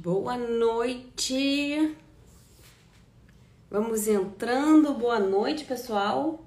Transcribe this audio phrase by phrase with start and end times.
[0.00, 1.96] Boa noite.
[3.68, 4.94] Vamos entrando.
[4.94, 6.38] Boa noite, pessoal.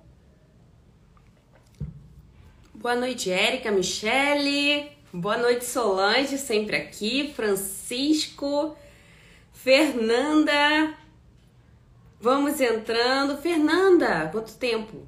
[2.74, 4.90] Boa noite, Érica, Michele.
[5.12, 7.34] Boa noite, Solange, sempre aqui.
[7.36, 8.74] Francisco,
[9.52, 10.96] Fernanda.
[12.22, 13.38] Vamos entrando.
[13.38, 15.06] Fernanda, quanto tempo?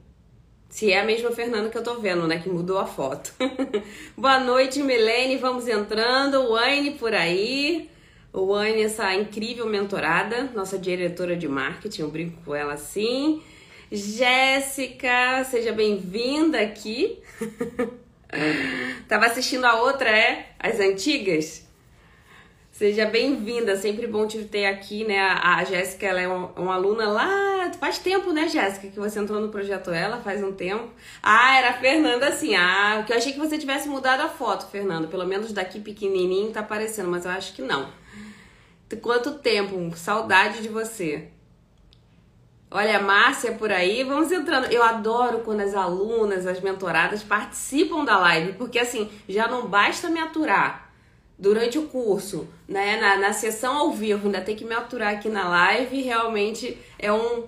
[0.67, 2.39] Se é a mesma Fernanda que eu tô vendo, né?
[2.39, 3.33] Que mudou a foto.
[4.17, 5.37] Boa noite, Milene.
[5.37, 6.51] Vamos entrando.
[6.51, 7.92] Wayne por aí.
[8.33, 12.01] Wayne, essa incrível mentorada, nossa diretora de marketing.
[12.01, 13.41] Eu brinco com ela assim.
[13.91, 17.19] Jéssica, seja bem-vinda aqui.
[19.07, 20.47] Tava assistindo a outra, é?
[20.59, 21.63] As antigas?
[22.71, 25.19] Seja bem-vinda, sempre bom te ter aqui, né?
[25.19, 29.39] A, Jéssica, ela é uma, uma, aluna lá, faz tempo, né, Jéssica, que você entrou
[29.39, 30.89] no projeto Ela, faz um tempo.
[31.21, 34.65] Ah, era a Fernanda, assim, ah, que eu achei que você tivesse mudado a foto,
[34.71, 37.87] Fernanda, pelo menos daqui pequenininho tá aparecendo, mas eu acho que não.
[38.97, 41.29] Quanto tempo, saudade de você.
[42.69, 44.65] Olha, Márcia por aí, vamos entrando.
[44.65, 50.09] Eu adoro quando as alunas, as mentoradas participam da live, porque assim, já não basta
[50.09, 50.91] me aturar
[51.37, 55.29] durante o curso, né, na, na sessão ao vivo, ainda tem que me aturar aqui
[55.29, 57.47] na live, realmente é um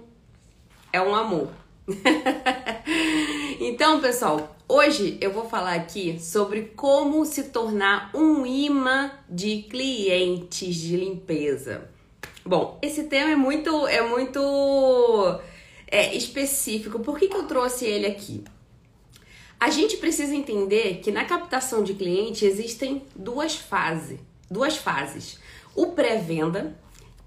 [0.91, 1.49] é um amor.
[3.59, 10.75] então, pessoal, hoje eu vou falar aqui sobre como se tornar um imã de clientes
[10.75, 11.89] de limpeza.
[12.45, 15.39] Bom, esse tema é muito é muito
[15.87, 16.99] é, específico.
[16.99, 18.43] Por que, que eu trouxe ele aqui?
[19.59, 25.39] A gente precisa entender que na captação de cliente existem duas fases, duas fases:
[25.75, 26.77] o pré-venda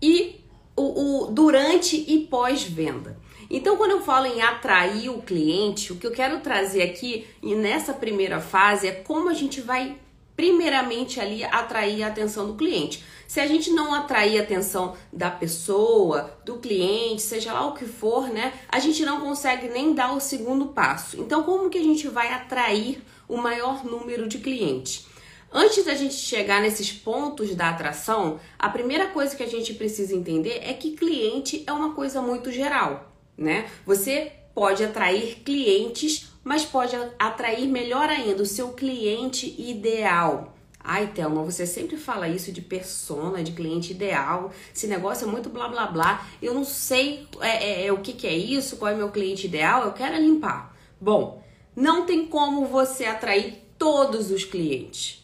[0.01, 0.41] e
[0.77, 3.19] o, o durante e pós-venda.
[3.51, 7.55] Então, quando eu falo em atrair o cliente, o que eu quero trazer aqui e
[7.55, 9.97] nessa primeira fase é como a gente vai
[10.37, 13.03] primeiramente ali atrair a atenção do cliente.
[13.27, 17.87] Se a gente não atrair a atenção da pessoa, do cliente, seja lá o que
[17.87, 21.21] for, né, a gente não consegue nem dar o segundo passo.
[21.21, 25.07] Então, como que a gente vai atrair o maior número de clientes?
[25.51, 30.15] Antes da gente chegar nesses pontos da atração, a primeira coisa que a gente precisa
[30.15, 33.71] entender é que cliente é uma coisa muito geral, né?
[33.87, 40.55] Você pode atrair clientes, mas pode atrair melhor ainda o seu cliente ideal.
[40.83, 44.51] Ai, Thelma, você sempre fala isso de persona, de cliente ideal.
[44.75, 46.27] Esse negócio é muito blá blá blá.
[46.41, 49.47] Eu não sei é, é, é, o que, que é isso, qual é meu cliente
[49.47, 50.75] ideal, eu quero limpar.
[51.01, 51.43] Bom,
[51.77, 55.18] não tem como você atrair todos os clientes.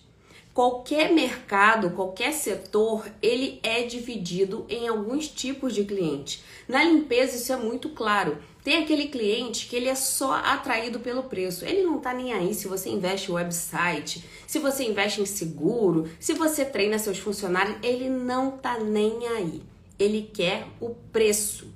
[0.55, 6.45] Qualquer mercado, qualquer setor, ele é dividido em alguns tipos de cliente.
[6.69, 8.39] Na limpeza isso é muito claro.
[8.63, 11.65] Tem aquele cliente que ele é só atraído pelo preço.
[11.65, 16.09] Ele não tá nem aí se você investe em website, se você investe em seguro,
[16.21, 19.61] se você treina seus funcionários, ele não tá nem aí.
[19.99, 21.67] Ele quer o preço,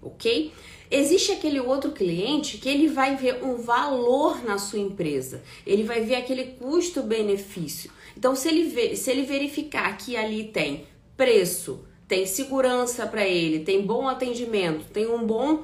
[0.00, 0.54] ok?
[0.90, 6.00] Existe aquele outro cliente que ele vai ver um valor na sua empresa, ele vai
[6.00, 7.90] ver aquele custo-benefício.
[8.16, 10.84] Então, se ele, ver, se ele verificar que ali tem
[11.16, 15.62] preço, tem segurança para ele, tem bom atendimento, tem um bom,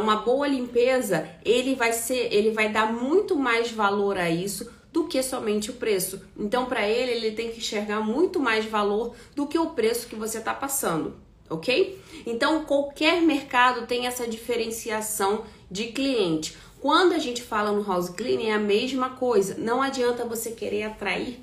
[0.00, 5.08] uma boa limpeza, ele vai ser, ele vai dar muito mais valor a isso do
[5.08, 6.22] que somente o preço.
[6.38, 10.14] Então, para ele, ele tem que enxergar muito mais valor do que o preço que
[10.14, 11.16] você está passando,
[11.50, 12.00] ok?
[12.24, 16.56] Então, qualquer mercado tem essa diferenciação de cliente.
[16.80, 19.56] Quando a gente fala no house cleaning, é a mesma coisa.
[19.58, 21.40] Não adianta você querer atrair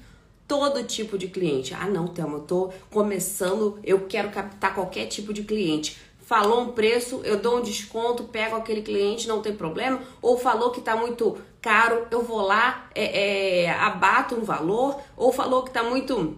[0.52, 1.74] todo tipo de cliente.
[1.74, 5.98] Ah, não, Thelma, eu tô começando, eu quero captar qualquer tipo de cliente.
[6.20, 10.02] Falou um preço, eu dou um desconto, pego aquele cliente, não tem problema.
[10.22, 15.00] Ou falou que tá muito caro, eu vou lá, é, é, abato um valor.
[15.16, 16.38] Ou falou que tá muito,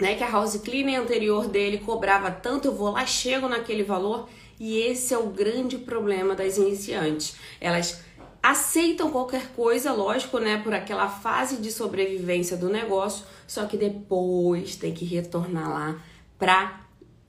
[0.00, 4.28] né, que a house cleaning anterior dele cobrava tanto, eu vou lá, chego naquele valor.
[4.58, 7.36] E esse é o grande problema das iniciantes.
[7.60, 8.02] Elas
[8.44, 14.76] aceitam qualquer coisa, lógico, né, por aquela fase de sobrevivência do negócio, só que depois
[14.76, 15.98] tem que retornar lá
[16.38, 16.82] para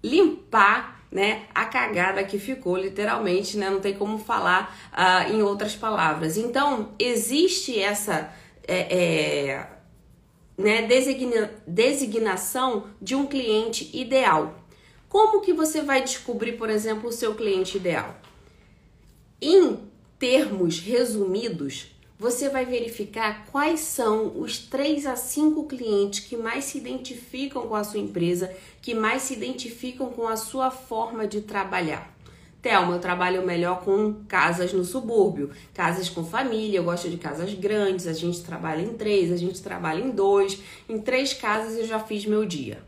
[0.03, 5.73] limpar, né, a cagada que ficou, literalmente, né, não tem como falar uh, em outras
[5.73, 6.35] palavras.
[6.35, 8.29] Então, existe essa
[8.67, 9.69] é, é,
[10.57, 14.53] né, designa, designação de um cliente ideal.
[15.07, 18.17] Como que você vai descobrir, por exemplo, o seu cliente ideal?
[19.41, 26.63] Em termos resumidos, você vai verificar quais são os 3 a 5 clientes que mais
[26.65, 31.41] se identificam com a sua empresa, que mais se identificam com a sua forma de
[31.41, 32.15] trabalhar.
[32.61, 37.53] Thelma, eu trabalho melhor com casas no subúrbio, casas com família, eu gosto de casas
[37.53, 40.59] grandes, a gente trabalha em três, a gente trabalha em dois,
[40.89, 42.81] em três casas eu já fiz meu dia.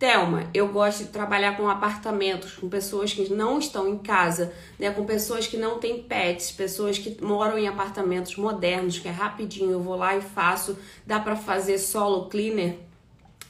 [0.00, 4.90] Telma, eu gosto de trabalhar com apartamentos, com pessoas que não estão em casa, né?
[4.90, 9.72] Com pessoas que não têm pets, pessoas que moram em apartamentos modernos, que é rapidinho,
[9.72, 10.78] eu vou lá e faço.
[11.06, 12.78] Dá para fazer solo cleaner,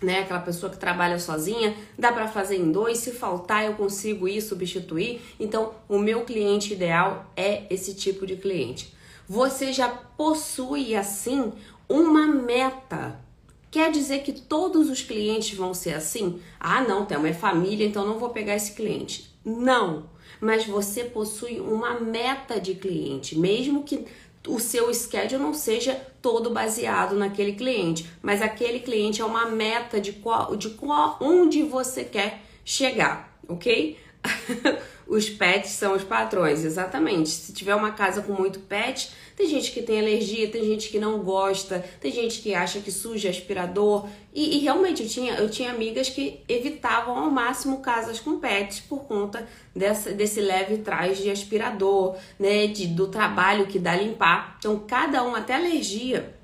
[0.02, 0.22] né?
[0.22, 2.98] Aquela pessoa que trabalha sozinha, dá para fazer em dois.
[2.98, 5.22] Se faltar, eu consigo ir substituir.
[5.38, 8.92] Então, o meu cliente ideal é esse tipo de cliente.
[9.28, 11.52] Você já possui assim
[11.88, 13.29] uma meta
[13.70, 16.40] Quer dizer que todos os clientes vão ser assim?
[16.58, 19.30] Ah, não, tem uma família, então não vou pegar esse cliente.
[19.44, 24.04] Não, mas você possui uma meta de cliente, mesmo que
[24.48, 30.00] o seu schedule não seja todo baseado naquele cliente, mas aquele cliente é uma meta
[30.00, 33.98] de qual, de qual onde você quer chegar, ok?
[35.10, 37.30] os pets são os patrões, exatamente.
[37.30, 41.00] Se tiver uma casa com muito pet, tem gente que tem alergia, tem gente que
[41.00, 44.06] não gosta, tem gente que acha que suja aspirador.
[44.32, 48.78] E, e realmente eu tinha, eu tinha amigas que evitavam ao máximo casas com pets
[48.78, 52.68] por conta dessa, desse leve trás de aspirador, né?
[52.68, 54.58] De, do trabalho que dá limpar.
[54.60, 56.39] Então, cada um, até alergia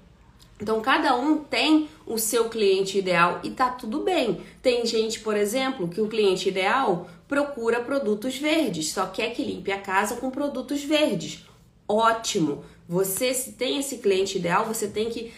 [0.61, 4.41] então cada um tem o seu cliente ideal e tá tudo bem.
[4.62, 9.73] Tem gente, por exemplo, que o cliente ideal procura produtos verdes, só quer que limpe
[9.73, 11.44] a casa com produtos verdes.
[11.88, 12.64] Ótimo!
[12.88, 15.32] Você, se tem esse cliente ideal, você tem que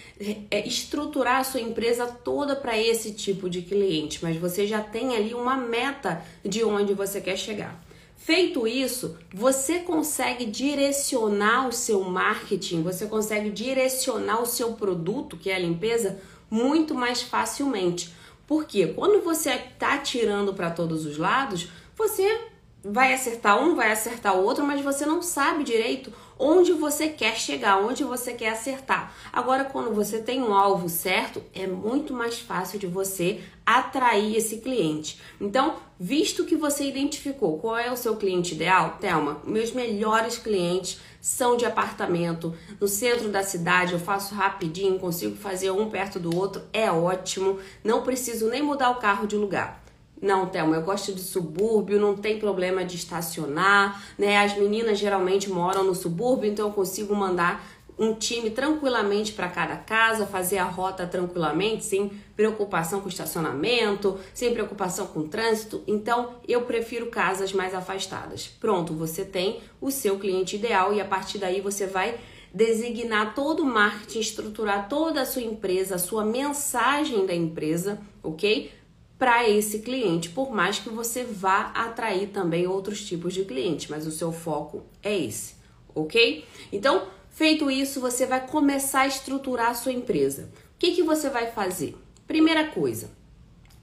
[0.50, 5.16] é, estruturar a sua empresa toda para esse tipo de cliente, mas você já tem
[5.16, 7.82] ali uma meta de onde você quer chegar.
[8.28, 15.48] Feito isso, você consegue direcionar o seu marketing, você consegue direcionar o seu produto, que
[15.48, 16.20] é a limpeza,
[16.50, 18.14] muito mais facilmente.
[18.46, 22.48] Porque quando você está tirando para todos os lados, você
[22.84, 27.36] vai acertar um, vai acertar o outro, mas você não sabe direito onde você quer
[27.36, 29.12] chegar, onde você quer acertar.
[29.32, 34.58] Agora, quando você tem um alvo certo, é muito mais fácil de você atrair esse
[34.58, 35.20] cliente.
[35.40, 40.98] Então, visto que você identificou qual é o seu cliente ideal, Thelma, meus melhores clientes
[41.20, 46.34] são de apartamento no centro da cidade, eu faço rapidinho, consigo fazer um perto do
[46.34, 49.87] outro, é ótimo, não preciso nem mudar o carro de lugar.
[50.20, 54.38] Não, Thelma, eu gosto de subúrbio, não tem problema de estacionar, né?
[54.38, 57.64] As meninas geralmente moram no subúrbio, então eu consigo mandar
[57.98, 64.52] um time tranquilamente para cada casa, fazer a rota tranquilamente, sem preocupação com estacionamento, sem
[64.52, 65.82] preocupação com trânsito.
[65.86, 68.46] Então, eu prefiro casas mais afastadas.
[68.46, 72.18] Pronto, você tem o seu cliente ideal e a partir daí você vai
[72.54, 78.70] designar todo o marketing, estruturar toda a sua empresa, a sua mensagem da empresa, ok?
[79.18, 84.06] Para esse cliente, por mais que você vá atrair também outros tipos de clientes, mas
[84.06, 85.54] o seu foco é esse,
[85.92, 86.44] ok?
[86.72, 90.50] Então, feito isso, você vai começar a estruturar a sua empresa.
[90.76, 91.96] O que, que você vai fazer?
[92.28, 93.10] Primeira coisa,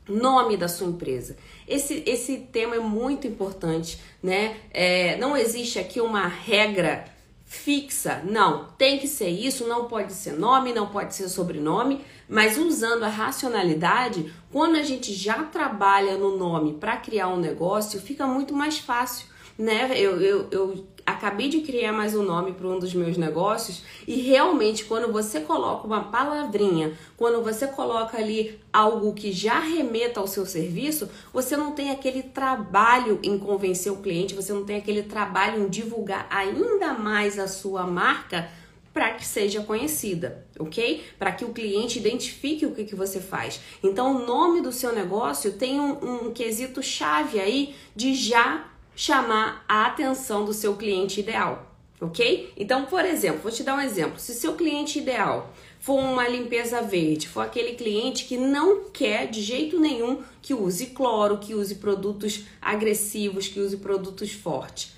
[0.07, 1.35] nome da sua empresa.
[1.67, 4.55] Esse, esse tema é muito importante, né?
[4.71, 7.13] É, não existe aqui uma regra
[7.55, 8.65] fixa, não.
[8.77, 13.09] Tem que ser isso, não pode ser nome, não pode ser sobrenome, mas usando a
[13.09, 18.77] racionalidade, quando a gente já trabalha no nome para criar um negócio, fica muito mais
[18.77, 19.91] fácil, né?
[19.95, 24.15] Eu, eu, eu acabei de criar mais um nome para um dos meus negócios e
[24.21, 30.27] realmente quando você coloca uma palavrinha, quando você coloca ali algo que já remeta ao
[30.27, 35.03] seu serviço, você não tem aquele trabalho em convencer o cliente, você não tem aquele
[35.03, 38.50] trabalho em divulgar ainda mais a sua marca
[38.91, 41.03] para que seja conhecida, ok?
[41.19, 43.59] Para que o cliente identifique o que, que você faz.
[43.83, 48.63] Então, o nome do seu negócio tem um, um quesito chave aí de já
[48.95, 52.53] chamar a atenção do seu cliente ideal, ok?
[52.55, 54.19] Então, por exemplo, vou te dar um exemplo.
[54.19, 59.41] Se seu cliente ideal for uma limpeza verde, for aquele cliente que não quer de
[59.41, 64.95] jeito nenhum que use cloro, que use produtos agressivos, que use produtos fortes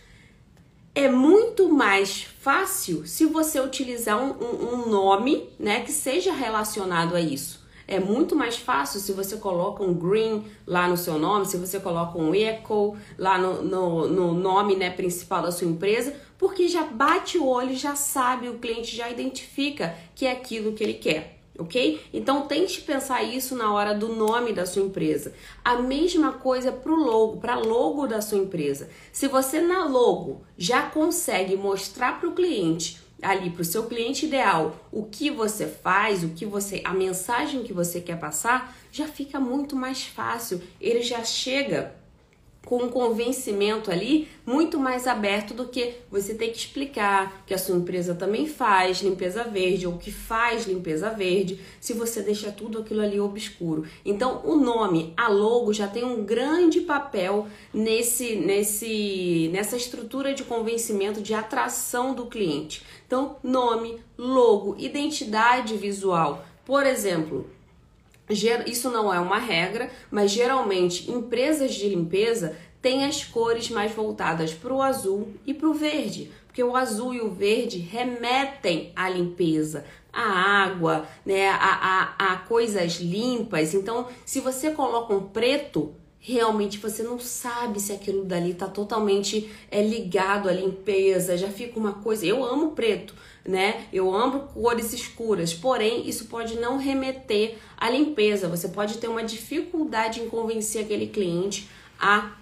[0.97, 7.15] é muito mais fácil se você utilizar um, um, um, nome né, que seja relacionado
[7.15, 7.66] a isso.
[7.87, 11.79] É muito mais fácil se você coloca um green lá no seu nome, se você
[11.79, 16.83] coloca um eco lá no, no, no nome né, principal da sua empresa, porque já
[16.83, 21.37] bate o olho, já sabe, o cliente já identifica que é aquilo que ele quer
[21.57, 21.99] ok?
[22.13, 25.33] Então tente pensar isso na hora do nome da sua empresa.
[25.63, 28.89] A mesma coisa para o logo, para logo da sua empresa.
[29.11, 34.25] Se você na logo já consegue mostrar para o cliente ali para o seu cliente
[34.25, 39.07] ideal o que você faz, o que você, a mensagem que você quer passar, já
[39.07, 40.61] fica muito mais fácil.
[40.79, 41.95] Ele já chega
[42.67, 47.57] com um convencimento ali muito mais aberto do que você ter que explicar que a
[47.57, 52.79] sua empresa também faz limpeza verde ou que faz limpeza verde, se você deixa tudo
[52.79, 53.85] aquilo ali obscuro.
[54.03, 60.43] Então, o nome, a logo já tem um grande papel nesse nesse nessa estrutura de
[60.43, 62.83] convencimento de atração do cliente.
[63.05, 66.45] Então, nome, logo, identidade visual.
[66.65, 67.49] Por exemplo,
[68.29, 74.53] isso não é uma regra, mas geralmente empresas de limpeza têm as cores mais voltadas
[74.53, 79.09] para o azul e para o verde, porque o azul e o verde remetem à
[79.09, 83.73] limpeza, à água, né, a, a, a coisas limpas.
[83.73, 89.49] Então, se você coloca um preto, realmente você não sabe se aquilo dali está totalmente
[89.69, 92.25] é, ligado à limpeza, já fica uma coisa.
[92.25, 93.13] Eu amo preto,
[93.47, 93.85] né?
[93.93, 98.49] Eu amo cores escuras, porém isso pode não remeter à limpeza.
[98.49, 102.33] Você pode ter uma dificuldade em convencer aquele cliente a,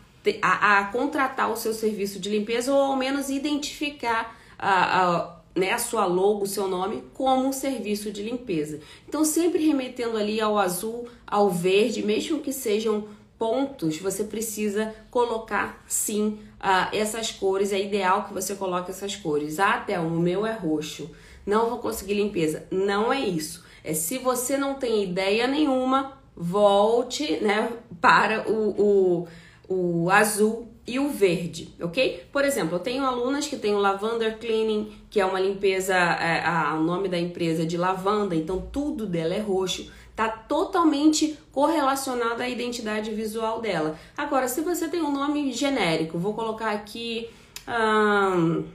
[0.41, 5.71] a, a contratar o seu serviço de limpeza ou ao menos identificar a, a né,
[5.71, 8.81] a sua logo, o seu nome, como um serviço de limpeza.
[9.07, 13.05] Então, sempre remetendo ali ao azul, ao verde, mesmo que sejam
[13.37, 17.71] pontos, você precisa colocar sim uh, essas cores.
[17.71, 19.59] É ideal que você coloque essas cores.
[19.59, 21.09] Ah, até o meu é roxo.
[21.45, 22.65] Não vou conseguir limpeza.
[22.71, 23.63] Não é isso.
[23.83, 29.27] É se você não tem ideia nenhuma, volte né, para o,
[29.69, 32.25] o, o azul e o verde, ok?
[32.31, 36.45] Por exemplo, eu tenho alunas que têm o Lavender Cleaning, que é uma limpeza, é,
[36.45, 41.37] a, o nome da empresa é de lavanda, então tudo dela é roxo tá totalmente
[41.51, 43.99] correlacionado à identidade visual dela.
[44.17, 47.29] Agora, se você tem um nome genérico, vou colocar aqui,
[47.67, 48.65] hum,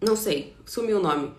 [0.00, 1.32] não sei, sumiu o nome,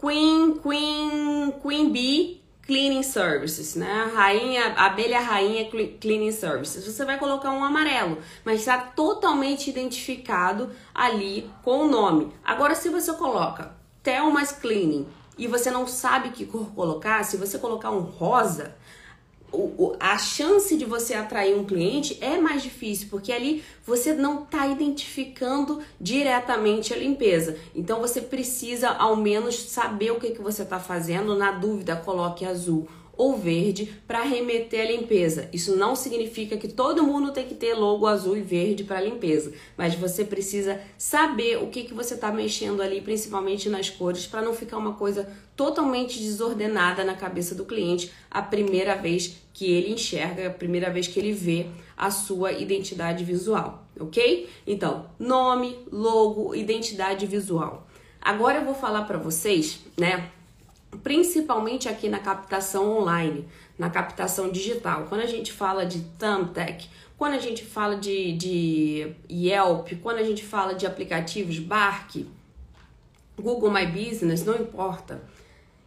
[0.00, 4.10] Queen, Queen, Queen Bee Cleaning Services, né?
[4.14, 5.68] Rainha, abelha rainha
[6.00, 6.86] Cleaning Services.
[6.86, 12.32] Você vai colocar um amarelo, mas está totalmente identificado ali com o nome.
[12.44, 15.06] Agora, se você coloca Thelma's Cleaning
[15.38, 18.74] e você não sabe que cor colocar, se você colocar um rosa,
[20.00, 24.66] a chance de você atrair um cliente é mais difícil, porque ali você não está
[24.66, 27.58] identificando diretamente a limpeza.
[27.74, 31.36] Então você precisa ao menos saber o que, que você está fazendo.
[31.36, 32.88] Na dúvida, coloque azul
[33.22, 35.48] ou verde para remeter à limpeza.
[35.52, 39.52] Isso não significa que todo mundo tem que ter logo azul e verde para limpeza,
[39.76, 44.42] mas você precisa saber o que, que você está mexendo ali, principalmente nas cores, para
[44.42, 49.92] não ficar uma coisa totalmente desordenada na cabeça do cliente a primeira vez que ele
[49.92, 54.48] enxerga, a primeira vez que ele vê a sua identidade visual, ok?
[54.66, 57.86] Então, nome, logo, identidade visual.
[58.20, 60.28] Agora eu vou falar para vocês, né?
[61.02, 63.46] Principalmente aqui na captação online,
[63.78, 65.06] na captação digital.
[65.08, 70.24] Quando a gente fala de Thumbtack, quando a gente fala de, de Yelp, quando a
[70.24, 72.26] gente fala de aplicativos Bark,
[73.36, 75.22] Google My Business, não importa.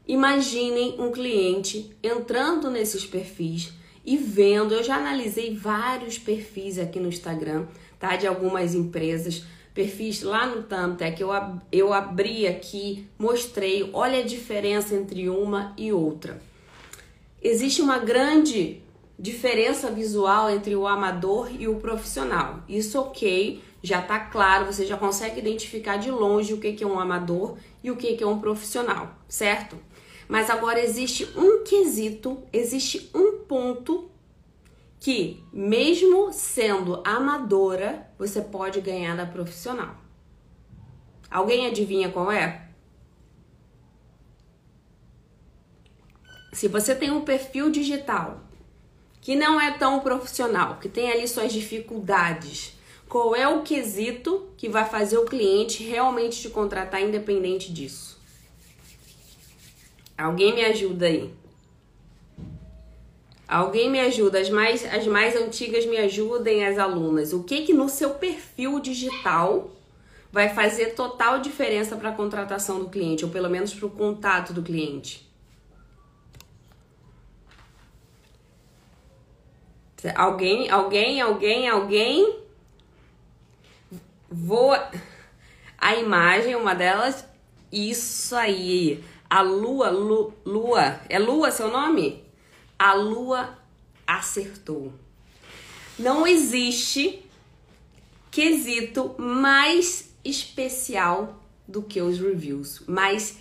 [0.08, 3.74] Imaginem um cliente entrando nesses perfis
[4.06, 4.74] e vendo.
[4.74, 7.66] Eu já analisei vários perfis aqui no Instagram,
[8.00, 8.16] tá?
[8.16, 9.44] De algumas empresas
[9.76, 15.74] perfis lá no Thumbtack, eu, ab eu abri aqui, mostrei, olha a diferença entre uma
[15.78, 16.42] e outra.
[17.44, 18.82] Existe uma grande
[19.20, 22.64] diferença visual entre o amador e o profissional.
[22.70, 26.98] Isso ok, já tá claro, você já consegue identificar de longe o que é um
[26.98, 29.78] amador e o que é um profissional, certo?
[30.28, 34.10] Mas agora existe um quesito, existe um ponto
[35.06, 39.96] que, mesmo sendo amadora, você pode ganhar da profissional.
[41.30, 42.70] Alguém adivinha qual é?
[46.52, 48.42] Se você tem um perfil digital
[49.22, 52.76] que não é tão profissional, que tem ali suas dificuldades,
[53.08, 58.20] qual é o quesito que vai fazer o cliente realmente te contratar independente disso?
[60.18, 61.45] Alguém me ajuda aí?
[63.48, 67.32] Alguém me ajuda, as mais, as mais antigas me ajudem, as alunas.
[67.32, 69.70] O que que no seu perfil digital
[70.32, 74.52] vai fazer total diferença para a contratação do cliente, ou pelo menos para o contato
[74.52, 75.26] do cliente?
[80.16, 82.40] Alguém, alguém, alguém, alguém?
[84.30, 84.76] Vou.
[85.78, 87.28] A imagem, uma delas.
[87.72, 89.04] Isso aí.
[89.30, 91.00] A lua, lu, lua.
[91.10, 92.25] É lua seu nome?
[92.78, 93.58] A lua
[94.06, 94.94] acertou.
[95.98, 97.24] Não existe
[98.30, 103.38] quesito mais especial do que os reviews, mais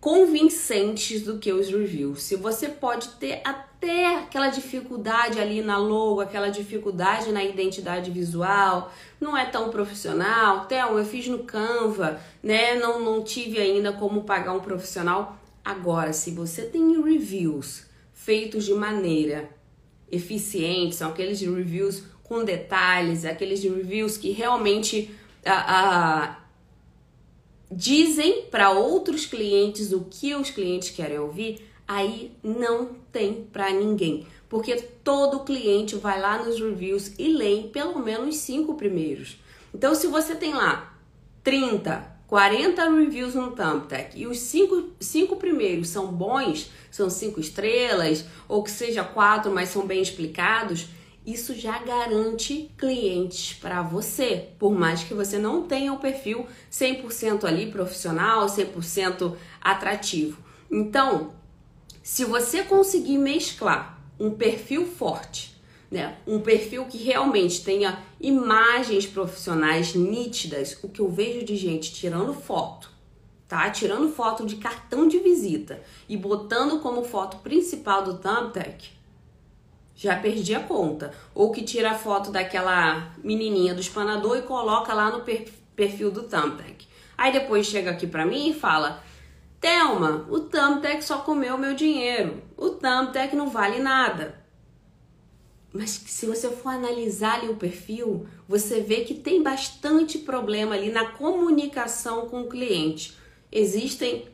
[0.00, 2.22] convincentes do que os reviews.
[2.22, 8.92] Se você pode ter até aquela dificuldade ali na logo, aquela dificuldade na identidade visual,
[9.20, 10.66] não é tão profissional.
[10.66, 12.74] Theo, eu fiz no Canva, né?
[12.74, 15.38] Não, não tive ainda como pagar um profissional.
[15.64, 17.87] Agora, se você tem reviews
[18.28, 19.48] feitos de maneira
[20.12, 25.10] eficiente, são aqueles reviews com detalhes, aqueles reviews que realmente
[25.46, 26.38] ah, ah,
[27.72, 34.26] dizem para outros clientes o que os clientes querem ouvir, aí não tem para ninguém.
[34.46, 39.38] Porque todo cliente vai lá nos reviews e lê pelo menos cinco primeiros.
[39.74, 40.94] Então, se você tem lá
[41.42, 48.24] 30, 40 reviews no Thumbtack e os cinco, cinco primeiros são bons, são cinco estrelas,
[48.46, 50.88] ou que seja quatro, mas são bem explicados,
[51.26, 57.44] isso já garante clientes para você, por mais que você não tenha o perfil 100%
[57.44, 60.38] ali profissional, 100% atrativo.
[60.70, 61.32] Então,
[62.02, 65.57] se você conseguir mesclar um perfil forte,
[65.90, 71.92] né, um perfil que realmente tenha imagens profissionais nítidas, o que eu vejo de gente
[71.92, 72.90] tirando foto,
[73.46, 73.70] tá?
[73.70, 78.98] Tirando foto de cartão de visita e botando como foto principal do Thumbtack,
[79.98, 81.12] já perdi a conta.
[81.34, 85.24] Ou que tira a foto daquela menininha do espanador e coloca lá no
[85.74, 86.86] perfil do Thumbtack.
[87.16, 89.02] Aí depois chega aqui pra mim e fala:
[89.60, 92.40] Thelma, o Thumbtack só comeu meu dinheiro.
[92.56, 94.40] O Thumbtack não vale nada.
[95.72, 100.90] Mas se você for analisar ali o perfil, você vê que tem bastante problema ali
[100.90, 103.16] na comunicação com o cliente.
[103.52, 104.28] Existem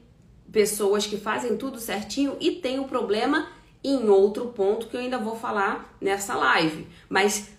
[0.52, 3.48] pessoas que fazem tudo certinho e tem o problema
[3.82, 6.86] em outro ponto que eu ainda vou falar nessa live.
[7.08, 7.50] Mas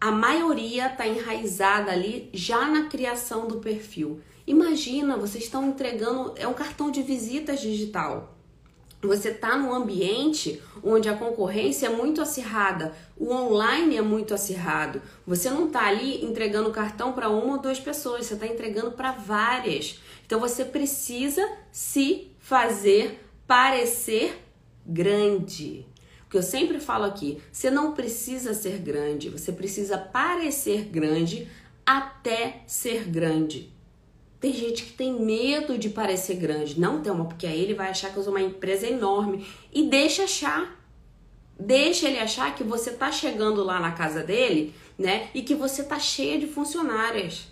[0.00, 4.20] a maioria está enraizada ali já na criação do perfil.
[4.46, 8.36] Imagina, vocês estão entregando, é um cartão de visitas digital.
[9.02, 15.00] Você está num ambiente onde a concorrência é muito acirrada, o online é muito acirrado.
[15.26, 19.12] Você não está ali entregando cartão para uma ou duas pessoas, você está entregando para
[19.12, 19.98] várias.
[20.26, 24.38] Então você precisa se fazer parecer
[24.84, 25.86] grande.
[26.26, 31.48] O que eu sempre falo aqui, você não precisa ser grande, você precisa parecer grande
[31.84, 33.72] até ser grande.
[34.40, 36.80] Tem gente que tem medo de parecer grande.
[36.80, 39.46] Não, tem uma, porque aí ele vai achar que eu sou uma empresa enorme.
[39.72, 40.80] E deixa achar.
[41.58, 45.28] Deixa ele achar que você tá chegando lá na casa dele, né?
[45.34, 47.48] E que você tá cheia de funcionárias.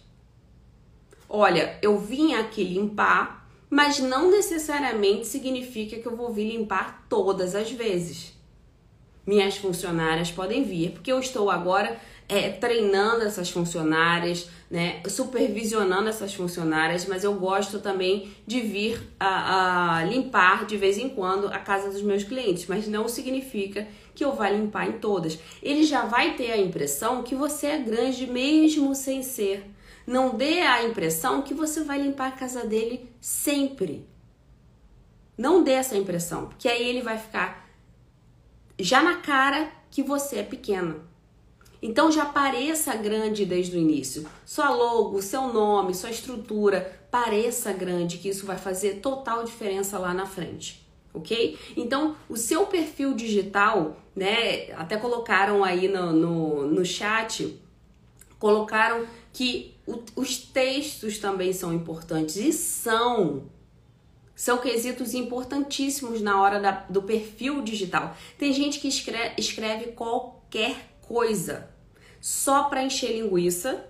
[1.28, 3.38] Olha, eu vim aqui limpar
[3.70, 8.32] mas não necessariamente significa que eu vou vir limpar todas as vezes.
[9.26, 16.34] Minhas funcionárias podem vir, porque eu estou agora é, treinando essas funcionárias, né, supervisionando essas
[16.34, 21.58] funcionárias, mas eu gosto também de vir a, a, limpar de vez em quando a
[21.58, 25.38] casa dos meus clientes, mas não significa que eu vá limpar em todas.
[25.62, 29.64] Ele já vai ter a impressão que você é grande mesmo sem ser.
[30.06, 34.06] Não dê a impressão que você vai limpar a casa dele sempre.
[35.36, 37.68] Não dê essa impressão, porque aí ele vai ficar
[38.78, 41.07] já na cara que você é pequena.
[41.80, 44.26] Então já pareça grande desde o início.
[44.44, 50.12] Sua logo, seu nome, sua estrutura, pareça grande, que isso vai fazer total diferença lá
[50.12, 50.86] na frente.
[51.14, 51.58] Ok?
[51.76, 54.72] Então, o seu perfil digital, né?
[54.72, 57.58] Até colocaram aí no, no, no chat,
[58.38, 63.44] colocaram que o, os textos também são importantes e são.
[64.34, 68.16] São quesitos importantíssimos na hora da, do perfil digital.
[68.36, 71.70] Tem gente que escreve, escreve qualquer coisa
[72.20, 73.86] só para encher linguiça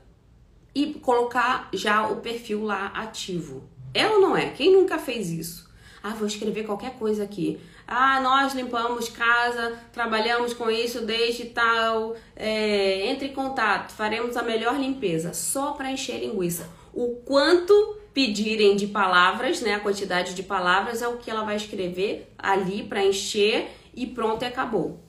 [0.75, 3.69] e colocar já o perfil lá ativo.
[3.93, 4.51] É ou não é?
[4.51, 5.69] Quem nunca fez isso?
[6.03, 7.59] Ah, vou escrever qualquer coisa aqui.
[7.87, 12.15] Ah, nós limpamos casa, trabalhamos com isso desde tal.
[12.37, 15.35] É, entre em contato, faremos a melhor limpeza.
[15.35, 16.69] Só para encher linguiça.
[16.93, 19.75] O quanto pedirem de palavras, né?
[19.75, 24.43] A quantidade de palavras é o que ela vai escrever ali para encher e pronto,
[24.43, 25.08] e acabou.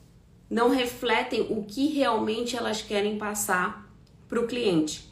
[0.50, 3.88] Não refletem o que realmente elas querem passar
[4.28, 5.10] para o cliente.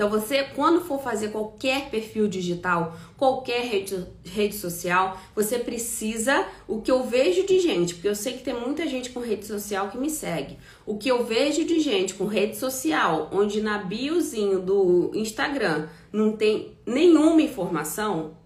[0.00, 6.80] Então você, quando for fazer qualquer perfil digital, qualquer rede, rede social, você precisa, o
[6.80, 9.90] que eu vejo de gente, porque eu sei que tem muita gente com rede social
[9.90, 10.56] que me segue.
[10.86, 16.32] O que eu vejo de gente com rede social, onde na biozinho do Instagram não
[16.32, 18.38] tem nenhuma informação,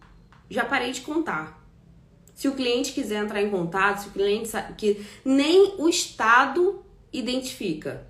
[0.50, 1.63] já parei de contar.
[2.34, 6.84] Se o cliente quiser entrar em contato, se o cliente sabe que nem o estado
[7.12, 8.06] identifica.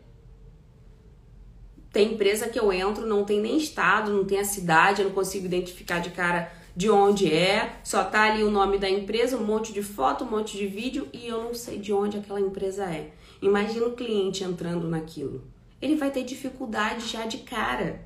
[1.92, 5.14] Tem empresa que eu entro, não tem nem estado, não tem a cidade, eu não
[5.14, 9.44] consigo identificar de cara de onde é, só tá ali o nome da empresa, um
[9.44, 12.84] monte de foto, um monte de vídeo e eu não sei de onde aquela empresa
[12.86, 13.12] é.
[13.40, 15.44] Imagina o cliente entrando naquilo.
[15.80, 18.02] Ele vai ter dificuldade já de cara.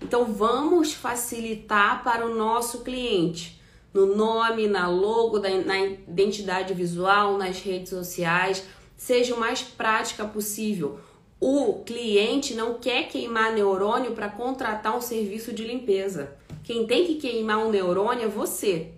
[0.00, 3.59] Então vamos facilitar para o nosso cliente
[3.92, 8.64] no nome, na logo, na identidade visual, nas redes sociais,
[8.96, 11.00] seja o mais prática possível.
[11.40, 16.36] O cliente não quer queimar neurônio para contratar um serviço de limpeza.
[16.62, 18.92] Quem tem que queimar um neurônio é você,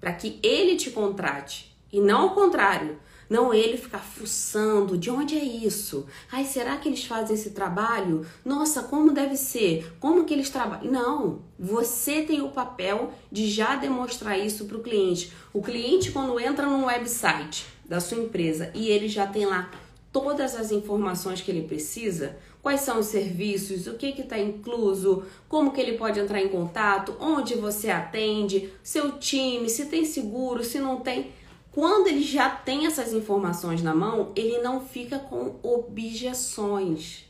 [0.00, 2.98] para que ele te contrate e não o contrário.
[3.28, 6.06] Não ele ficar fuçando, de onde é isso?
[6.30, 8.24] Ai, será que eles fazem esse trabalho?
[8.44, 9.92] Nossa, como deve ser?
[9.98, 10.92] Como que eles trabalham?
[10.92, 15.32] Não, você tem o papel de já demonstrar isso para o cliente.
[15.52, 19.70] O cliente quando entra no website da sua empresa e ele já tem lá
[20.12, 25.72] todas as informações que ele precisa, quais são os serviços, o que está incluso, como
[25.72, 30.78] que ele pode entrar em contato, onde você atende, seu time, se tem seguro, se
[30.78, 31.32] não tem.
[31.76, 37.26] Quando ele já tem essas informações na mão, ele não fica com objeções.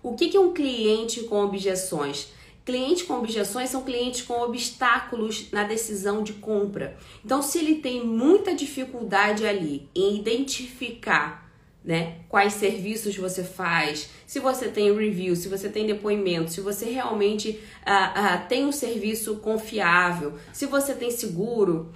[0.00, 2.28] O que, é um cliente com objeções?
[2.64, 6.96] Clientes com objeções são clientes com obstáculos na decisão de compra.
[7.24, 11.44] Então, se ele tem muita dificuldade ali em identificar
[11.84, 16.86] né, quais serviços você faz, se você tem review, se você tem depoimento, se você
[16.86, 21.92] realmente uh, uh, tem um serviço confiável, se você tem seguro,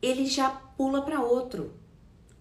[0.00, 1.72] ele já pula para outro.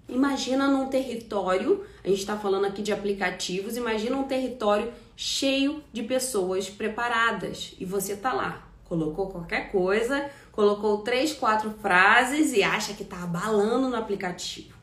[0.10, 6.04] Imagina num território, a gente está falando aqui de aplicativos, imagina um território cheio de
[6.04, 12.94] pessoas preparadas e você tá lá, colocou qualquer coisa, colocou três, quatro frases e acha
[12.94, 14.78] que tá abalando no aplicativo.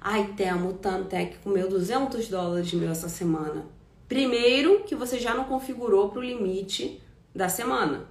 [0.00, 3.66] Ai, Temo, o Tantec comeu 200 dólares meu essa semana.
[4.08, 7.00] Primeiro, que você já não configurou para o limite
[7.34, 8.06] da semana.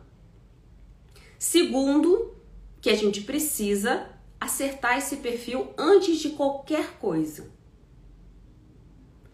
[1.38, 2.34] Segundo,
[2.82, 4.08] que a gente precisa
[4.40, 7.52] acertar esse perfil antes de qualquer coisa.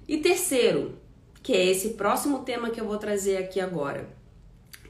[0.05, 0.99] E terceiro,
[1.41, 4.09] que é esse próximo tema que eu vou trazer aqui agora.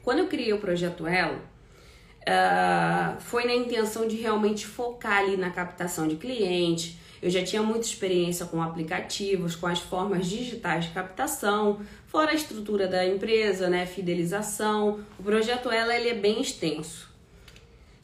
[0.02, 5.50] Quando eu criei o projeto Elo, uh, foi na intenção de realmente focar ali na
[5.50, 6.98] captação de cliente.
[7.20, 12.34] Eu já tinha muita experiência com aplicativos, com as formas digitais de captação, fora a
[12.34, 15.00] estrutura da empresa, né, fidelização.
[15.18, 17.08] O projeto Ela ele é bem extenso.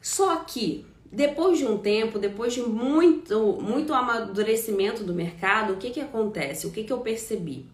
[0.05, 5.89] Só que depois de um tempo, depois de muito, muito amadurecimento do mercado, o que,
[5.89, 6.67] que acontece?
[6.67, 7.65] O que, que eu percebi?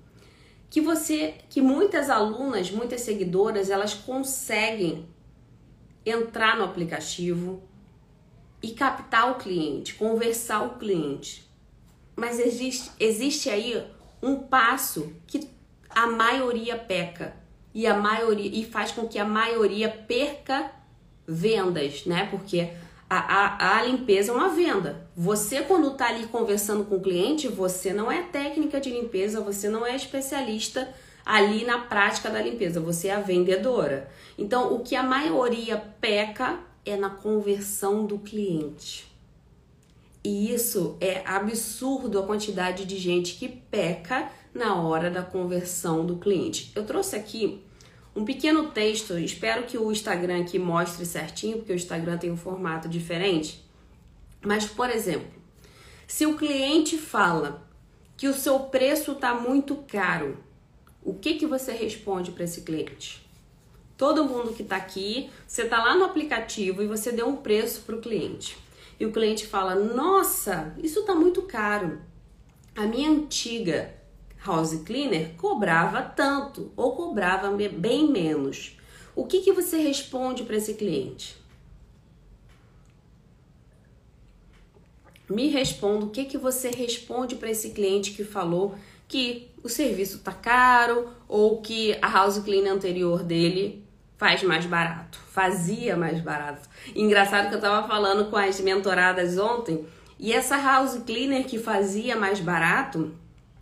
[0.70, 5.10] Que você, que muitas alunas, muitas seguidoras, elas conseguem
[6.06, 7.62] entrar no aplicativo
[8.64, 11.46] e captar o cliente, conversar o cliente.
[12.16, 13.86] Mas existe, existe aí
[14.24, 15.50] um passo que
[15.90, 17.36] a maioria peca
[17.74, 20.80] e a maioria e faz com que a maioria perca
[21.32, 22.28] vendas, né?
[22.30, 22.70] Porque
[23.10, 25.08] a, a, a, limpeza é uma venda.
[25.16, 29.70] Você, quando está ali conversando com o cliente, você não é técnica de limpeza, você
[29.70, 30.88] não é especialista
[31.26, 34.10] ali na prática da limpeza, você é a vendedora.
[34.38, 39.12] Então, o que a maioria peca é na conversão do cliente.
[40.24, 46.18] E isso é absurdo a quantidade de gente que peca na hora da conversão do
[46.18, 46.72] cliente.
[46.76, 47.64] Eu trouxe aqui
[48.16, 52.38] um pequeno texto, espero que o Instagram aqui mostre certinho, porque o Instagram tem um
[52.38, 53.64] formato diferente.
[54.42, 55.32] Mas, por exemplo,
[56.08, 57.66] se o cliente fala
[58.18, 60.38] que o seu preço está muito caro,
[61.02, 63.26] o que, que você responde para esse cliente?
[63.98, 67.82] Todo mundo que está aqui, você está lá no aplicativo e você deu um preço
[67.82, 68.58] para o cliente.
[69.00, 72.02] E o cliente fala: Nossa, isso está muito caro.
[72.76, 73.94] A minha antiga
[74.46, 78.78] house cleaner cobrava tanto ou cobrava bem menos.
[79.16, 81.36] O que, que você responde para esse cliente?
[85.30, 88.76] Me responda o que, que você responde para esse cliente que falou
[89.08, 93.86] que o serviço tá caro ou que a house cleaner anterior dele
[94.18, 96.70] faz mais barato, fazia mais barato.
[96.96, 99.86] Engraçado que eu tava falando com as mentoradas ontem
[100.20, 103.14] e essa house cleaner que fazia mais barato,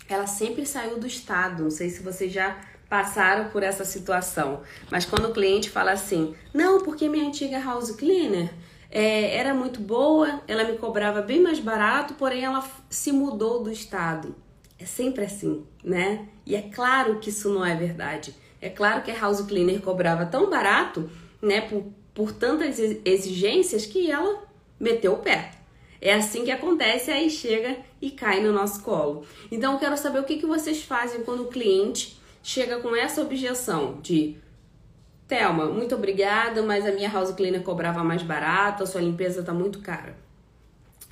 [0.09, 1.63] ela sempre saiu do estado.
[1.63, 2.57] Não sei se vocês já
[2.89, 7.91] passaram por essa situação, mas quando o cliente fala assim, não, porque minha antiga house
[7.91, 8.49] cleaner
[8.89, 13.71] é, era muito boa, ela me cobrava bem mais barato, porém ela se mudou do
[13.71, 14.35] estado.
[14.79, 16.27] É sempre assim, né?
[16.45, 18.33] E é claro que isso não é verdade.
[18.59, 21.09] É claro que a house cleaner cobrava tão barato,
[21.41, 24.43] né, por, por tantas exigências que ela
[24.79, 25.51] meteu o pé.
[26.01, 29.25] É assim que acontece, aí chega e cai no nosso colo.
[29.51, 33.21] Então eu quero saber o que, que vocês fazem quando o cliente chega com essa
[33.21, 34.38] objeção de
[35.27, 39.53] Thelma, muito obrigada, mas a minha house cleaner cobrava mais barato, a sua limpeza tá
[39.53, 40.17] muito cara.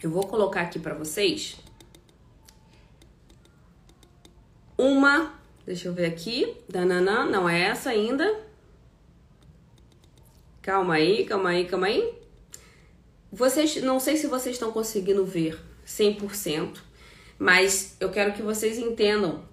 [0.02, 1.58] Eu vou colocar aqui para vocês
[4.76, 5.34] uma,
[5.66, 8.42] deixa eu ver aqui, dananã, não é essa ainda.
[10.64, 12.17] Calma aí, calma aí, calma aí.
[13.38, 16.80] Vocês, não sei se vocês estão conseguindo ver 100%,
[17.38, 19.44] mas eu quero que vocês entendam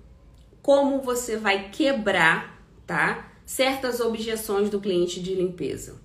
[0.62, 3.30] como você vai quebrar, tá?
[3.44, 6.00] Certas objeções do cliente de limpeza.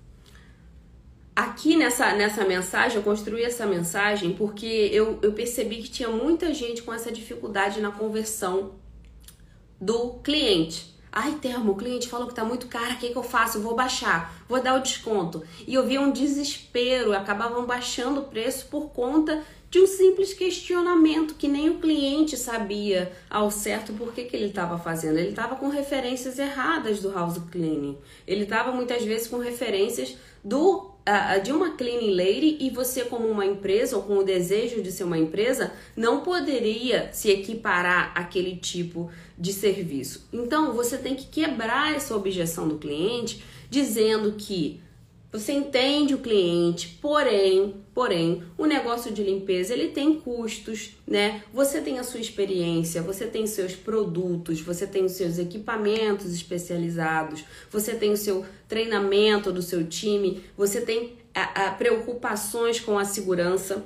[1.34, 6.52] Aqui nessa, nessa mensagem, eu construí essa mensagem porque eu, eu percebi que tinha muita
[6.52, 8.74] gente com essa dificuldade na conversão
[9.80, 10.99] do cliente.
[11.12, 13.58] Ai, Thelma, o cliente falou que tá muito caro, o que, que eu faço?
[13.58, 15.42] Eu vou baixar, vou dar o desconto.
[15.66, 21.34] E eu via um desespero, acabavam baixando o preço por conta de um simples questionamento
[21.34, 25.18] que nem o cliente sabia ao certo por que, que ele estava fazendo.
[25.18, 27.96] Ele estava com referências erradas do house cleaning.
[28.26, 30.90] Ele estava muitas vezes com referências do
[31.42, 35.04] de uma cleaning lady e você como uma empresa ou com o desejo de ser
[35.04, 40.28] uma empresa não poderia se equiparar àquele tipo de serviço.
[40.32, 44.80] Então você tem que quebrar essa objeção do cliente dizendo que
[45.32, 51.44] você entende o cliente, porém, porém, o negócio de limpeza ele tem custos, né?
[51.52, 57.44] Você tem a sua experiência, você tem seus produtos, você tem os seus equipamentos especializados,
[57.70, 63.04] você tem o seu treinamento do seu time, você tem a, a preocupações com a
[63.04, 63.84] segurança.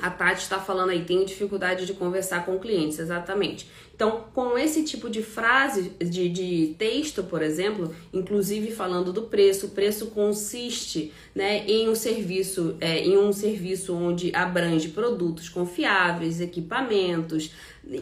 [0.00, 3.68] A Tati está falando aí, tenho dificuldade de conversar com clientes, exatamente.
[3.92, 9.66] Então, com esse tipo de frase, de, de texto, por exemplo, inclusive falando do preço,
[9.66, 16.40] o preço consiste né, em um serviço, é, em um serviço onde abrange produtos confiáveis,
[16.40, 17.50] equipamentos,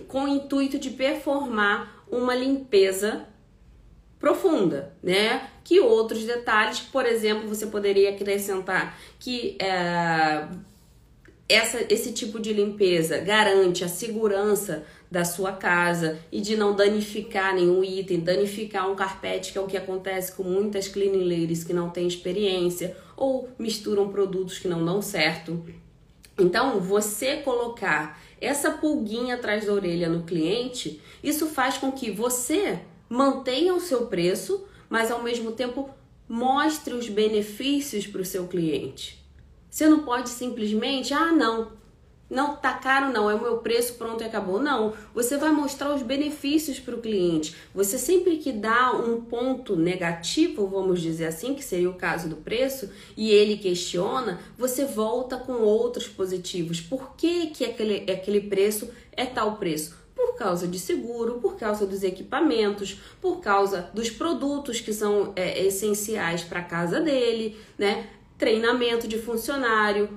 [0.07, 3.27] com o intuito de performar uma limpeza
[4.19, 5.49] profunda, né?
[5.65, 10.49] Que outros detalhes, por exemplo, você poderia acrescentar que é,
[11.49, 17.55] essa, esse tipo de limpeza garante a segurança da sua casa e de não danificar
[17.55, 21.73] nenhum item, danificar um carpete, que é o que acontece com muitas cleaning ladies que
[21.73, 25.65] não têm experiência ou misturam produtos que não dão certo.
[26.39, 32.79] Então, você colocar essa pulguinha atrás da orelha no cliente, isso faz com que você
[33.09, 35.89] mantenha o seu preço, mas ao mesmo tempo
[36.29, 39.19] mostre os benefícios para o seu cliente.
[39.71, 41.73] Você não pode simplesmente, ah, não,
[42.31, 44.61] não tá caro não, é o meu preço, pronto e acabou.
[44.61, 47.57] Não, você vai mostrar os benefícios para o cliente.
[47.75, 52.37] Você sempre que dá um ponto negativo, vamos dizer assim, que seria o caso do
[52.37, 56.81] preço, e ele questiona, você volta com outros positivos.
[56.81, 59.97] Por que, que aquele, aquele preço é tal preço?
[60.15, 65.65] por causa de seguro, por causa dos equipamentos, por causa dos produtos que são é,
[65.65, 68.09] essenciais para a casa dele, né?
[68.39, 70.09] Treinamento de funcionário,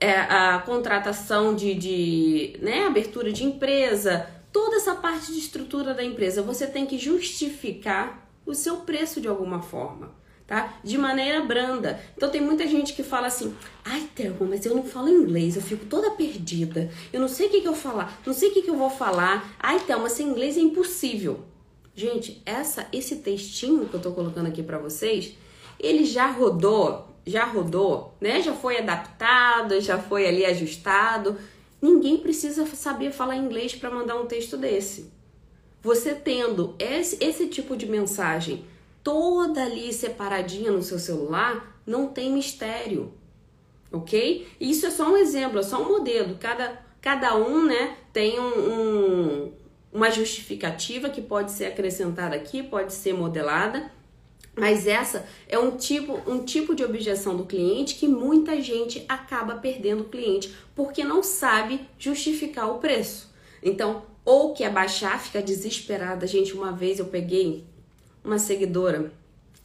[0.00, 6.04] é, a contratação de, de né, abertura de empresa, toda essa parte de estrutura da
[6.04, 10.12] empresa, você tem que justificar o seu preço de alguma forma
[10.46, 10.78] tá?
[10.82, 12.00] De maneira branda.
[12.16, 15.62] Então tem muita gente que fala assim: ai, Thelma, mas eu não falo inglês, eu
[15.62, 16.90] fico toda perdida.
[17.12, 18.90] Eu não sei o que, que eu falar, não sei o que, que eu vou
[18.90, 19.56] falar.
[19.58, 21.40] Ai, Thelma, sem inglês é impossível.
[21.94, 25.34] Gente, essa, esse textinho que eu tô colocando aqui para vocês,
[25.78, 28.42] ele já rodou, já rodou, né?
[28.42, 31.36] Já foi adaptado, já foi ali ajustado.
[31.80, 35.12] Ninguém precisa saber falar inglês para mandar um texto desse.
[35.82, 38.64] Você tendo esse, esse tipo de mensagem
[39.02, 43.12] toda ali separadinha no seu celular, não tem mistério,
[43.92, 44.48] ok?
[44.58, 46.38] Isso é só um exemplo, é só um modelo.
[46.40, 49.52] Cada, cada um, né, tem um, um,
[49.92, 53.92] uma justificativa que pode ser acrescentada aqui, pode ser modelada.
[54.56, 59.56] Mas essa é um tipo, um tipo de objeção do cliente que muita gente acaba
[59.56, 63.32] perdendo o cliente porque não sabe justificar o preço.
[63.62, 66.26] Então, ou quer baixar, fica desesperada.
[66.26, 67.64] Gente, uma vez eu peguei
[68.24, 69.12] uma seguidora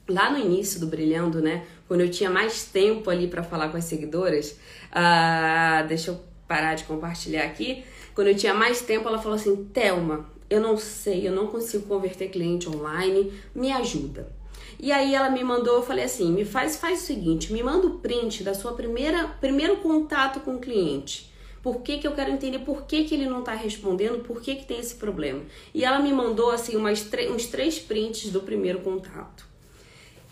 [0.08, 1.66] lá no início do Brilhando, né?
[1.88, 4.58] Quando eu tinha mais tempo ali para falar com as seguidoras,
[4.92, 7.84] uh, deixa eu parar de compartilhar aqui.
[8.16, 11.86] Quando eu tinha mais tempo, ela falou assim: Thelma, eu não sei, eu não consigo
[11.86, 14.39] converter cliente online, me ajuda.
[14.78, 17.88] E aí ela me mandou, eu falei assim: me faz, faz o seguinte, me manda
[17.88, 21.30] o print da sua primeira primeiro contato com o cliente.
[21.62, 24.56] Por que, que eu quero entender por que, que ele não está respondendo, por que,
[24.56, 25.42] que tem esse problema.
[25.74, 29.46] E ela me mandou assim umas uns três prints do primeiro contato.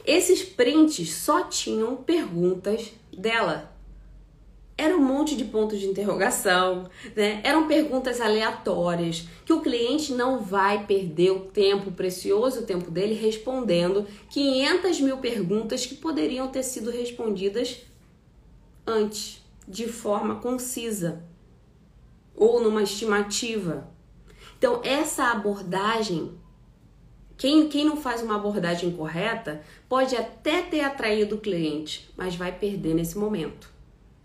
[0.05, 3.76] Esses prints só tinham perguntas dela.
[4.77, 7.41] Era um monte de pontos de interrogação, né?
[7.43, 13.15] Eram perguntas aleatórias que o cliente não vai perder o tempo precioso, o tempo dele
[13.15, 17.81] respondendo 500 mil perguntas que poderiam ter sido respondidas
[18.85, 21.23] antes, de forma concisa
[22.35, 23.89] ou numa estimativa.
[24.59, 26.37] Então essa abordagem,
[27.35, 32.51] quem, quem não faz uma abordagem correta pode até ter atraído o cliente, mas vai
[32.51, 33.76] perder nesse momento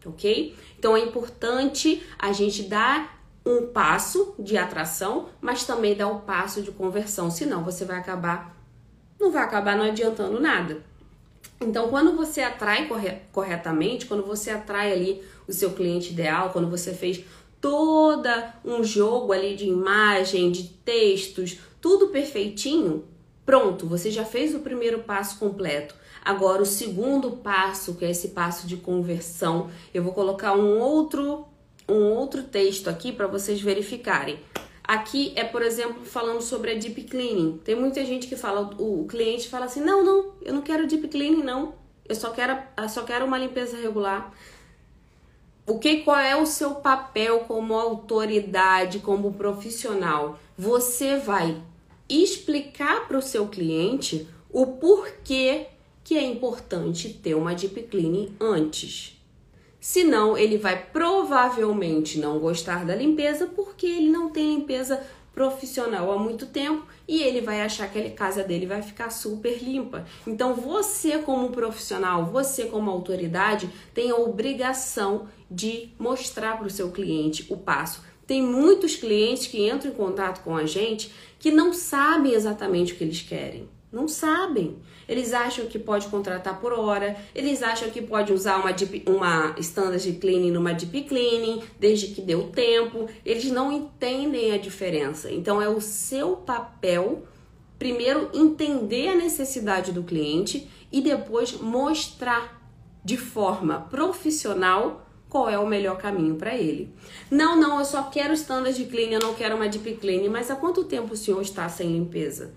[0.06, 0.54] ok?
[0.78, 6.20] Então é importante a gente dar um passo de atração, mas também dar o um
[6.20, 8.56] passo de conversão, senão você vai acabar,
[9.18, 10.82] não vai acabar não adiantando nada.
[11.60, 12.88] Então, quando você atrai
[13.32, 17.24] corretamente, quando você atrai ali o seu cliente ideal, quando você fez
[17.60, 23.04] toda um jogo ali de imagem, de textos, tudo perfeitinho,
[23.46, 25.94] pronto, você já fez o primeiro passo completo.
[26.24, 31.46] Agora, o segundo passo, que é esse passo de conversão, eu vou colocar um outro,
[31.88, 34.38] um outro texto aqui para vocês verificarem.
[34.84, 37.60] Aqui é, por exemplo, falando sobre a deep cleaning.
[37.64, 41.08] Tem muita gente que fala, o, cliente fala assim: "Não, não, eu não quero deep
[41.08, 41.74] cleaning não.
[42.08, 44.32] Eu só quero, eu só quero uma limpeza regular".
[45.66, 50.38] O que qual é o seu papel como autoridade, como profissional?
[50.58, 51.62] Você vai
[52.08, 55.68] explicar para o seu cliente o porquê
[56.04, 59.18] que é importante ter uma deep cleaning antes.
[59.80, 66.18] Senão, ele vai provavelmente não gostar da limpeza porque ele não tem limpeza profissional há
[66.18, 70.06] muito tempo e ele vai achar que a casa dele vai ficar super limpa.
[70.26, 76.90] Então, você como profissional, você como autoridade, tem a obrigação de mostrar para o seu
[76.90, 78.04] cliente o passo.
[78.26, 82.96] Tem muitos clientes que entram em contato com a gente que não sabem exatamente o
[82.96, 83.68] que eles querem.
[83.90, 84.78] Não sabem.
[85.08, 89.54] Eles acham que pode contratar por hora, eles acham que pode usar uma, deep, uma
[89.58, 93.08] standard de cleaning numa deep cleaning, desde que deu tempo.
[93.24, 95.30] Eles não entendem a diferença.
[95.30, 97.24] Então é o seu papel,
[97.78, 102.60] primeiro, entender a necessidade do cliente e depois mostrar
[103.04, 106.94] de forma profissional qual é o melhor caminho para ele.
[107.30, 110.50] Não, não, eu só quero standard de cleaning, eu não quero uma deep cleaning, mas
[110.50, 112.52] há quanto tempo o senhor está sem limpeza?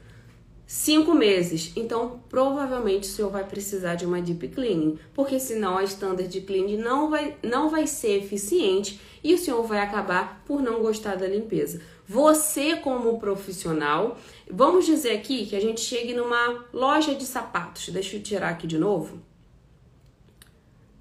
[0.65, 1.71] Cinco meses.
[1.75, 6.41] Então, provavelmente o senhor vai precisar de uma deep cleaning, porque senão a standard de
[6.41, 11.15] cleaning não vai, não vai ser eficiente e o senhor vai acabar por não gostar
[11.15, 11.81] da limpeza.
[12.07, 14.17] Você, como profissional,
[14.49, 17.89] vamos dizer aqui que a gente chegue numa loja de sapatos.
[17.89, 19.19] Deixa eu tirar aqui de novo.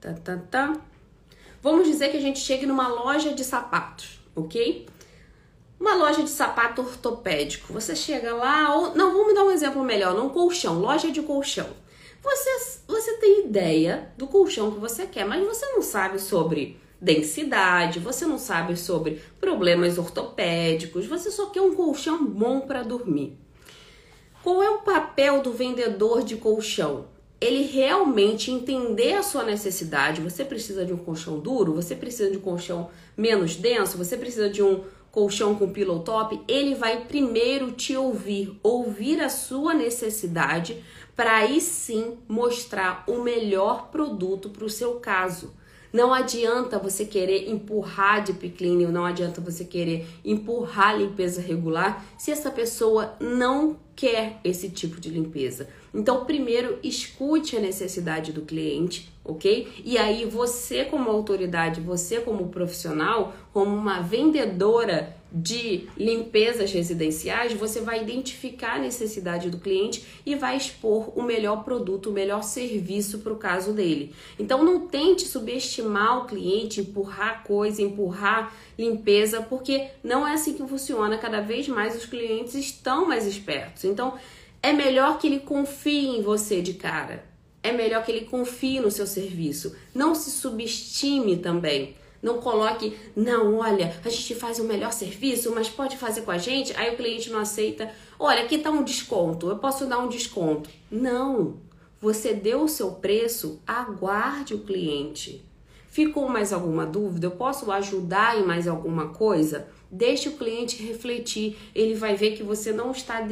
[0.01, 0.81] Tá, tá, tá.
[1.63, 4.87] Vamos dizer que a gente chegue numa loja de sapatos, ok?
[5.79, 7.73] Uma loja de sapato ortopédico.
[7.73, 11.69] Você chega lá, ou não, vamos dar um exemplo melhor, num colchão, loja de colchão.
[12.23, 18.01] Você, você tem ideia do colchão que você quer, mas você não sabe sobre densidade,
[18.01, 23.39] você não sabe sobre problemas ortopédicos, você só quer um colchão bom para dormir.
[24.43, 27.07] Qual é o papel do vendedor de colchão?
[27.41, 30.23] Ele realmente entender a sua necessidade.
[30.23, 34.49] Você precisa de um colchão duro, você precisa de um colchão menos denso, você precisa
[34.49, 34.83] de um
[35.15, 40.83] colchão com pillow top, ele vai primeiro te ouvir, ouvir a sua necessidade,
[41.15, 45.55] para aí sim mostrar o melhor produto para o seu caso.
[45.93, 52.33] Não adianta você querer empurrar deep cleaning, não adianta você querer empurrar limpeza regular se
[52.33, 55.69] essa pessoa não quer esse tipo de limpeza.
[55.95, 59.69] Então, primeiro escute a necessidade do cliente, ok?
[59.85, 67.81] E aí você como autoridade, você como profissional, como uma vendedora de limpezas residenciais, você
[67.81, 73.19] vai identificar a necessidade do cliente e vai expor o melhor produto, o melhor serviço
[73.19, 74.15] para o caso dele.
[74.39, 80.69] Então não tente subestimar o cliente, empurrar coisa, empurrar limpeza, porque não é assim que
[80.69, 81.19] funciona.
[81.19, 83.83] Cada vez mais os clientes estão mais espertos.
[83.85, 84.15] Então
[84.63, 87.34] é melhor que ele confie em você de cara.
[87.65, 89.75] É melhor que ele confie no seu serviço.
[89.95, 91.97] Não se subestime também.
[92.23, 96.37] Não coloque, não, olha, a gente faz o melhor serviço, mas pode fazer com a
[96.37, 96.77] gente.
[96.77, 97.91] Aí o cliente não aceita.
[98.19, 100.69] Olha, aqui tá um desconto, eu posso dar um desconto.
[100.91, 101.57] Não.
[102.03, 105.43] Você deu o seu preço, aguarde o cliente.
[105.89, 107.29] Ficou mais alguma dúvida?
[107.29, 109.69] Eu posso ajudar em mais alguma coisa?
[109.91, 111.57] Deixe o cliente refletir.
[111.75, 113.23] Ele vai ver que você não está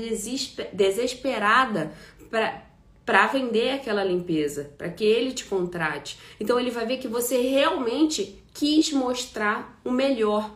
[0.72, 1.92] desesperada
[2.30, 2.71] para
[3.05, 6.18] para vender aquela limpeza, para que ele te contrate.
[6.38, 10.55] Então ele vai ver que você realmente quis mostrar o melhor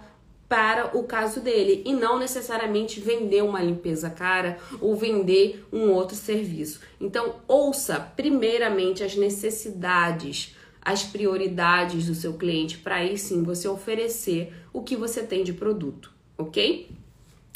[0.48, 6.16] para o caso dele e não necessariamente vender uma limpeza cara ou vender um outro
[6.16, 6.80] serviço.
[7.00, 14.52] Então, ouça primeiramente as necessidades, as prioridades do seu cliente para aí sim você oferecer
[14.72, 16.90] o que você tem de produto, ok?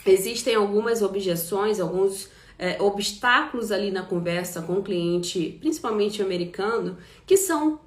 [0.04, 2.28] Existem algumas objeções, alguns
[2.60, 7.80] é, obstáculos ali na conversa com o cliente, principalmente americano, que são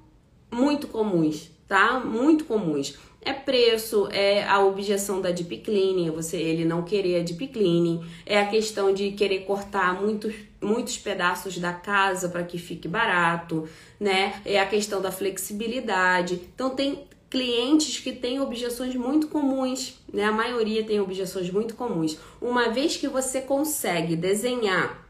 [0.50, 2.00] muito comuns, tá?
[2.00, 2.98] Muito comuns.
[3.22, 8.04] É preço, é a objeção da deep cleaning, você ele não querer a deep cleaning,
[8.26, 13.68] é a questão de querer cortar muitos, muitos pedaços da casa para que fique barato,
[13.98, 14.42] né?
[14.44, 16.40] É a questão da flexibilidade.
[16.52, 17.04] Então tem
[17.34, 20.22] clientes que têm objeções muito comuns, né?
[20.22, 22.16] A maioria tem objeções muito comuns.
[22.40, 25.04] Uma vez que você consegue desenhar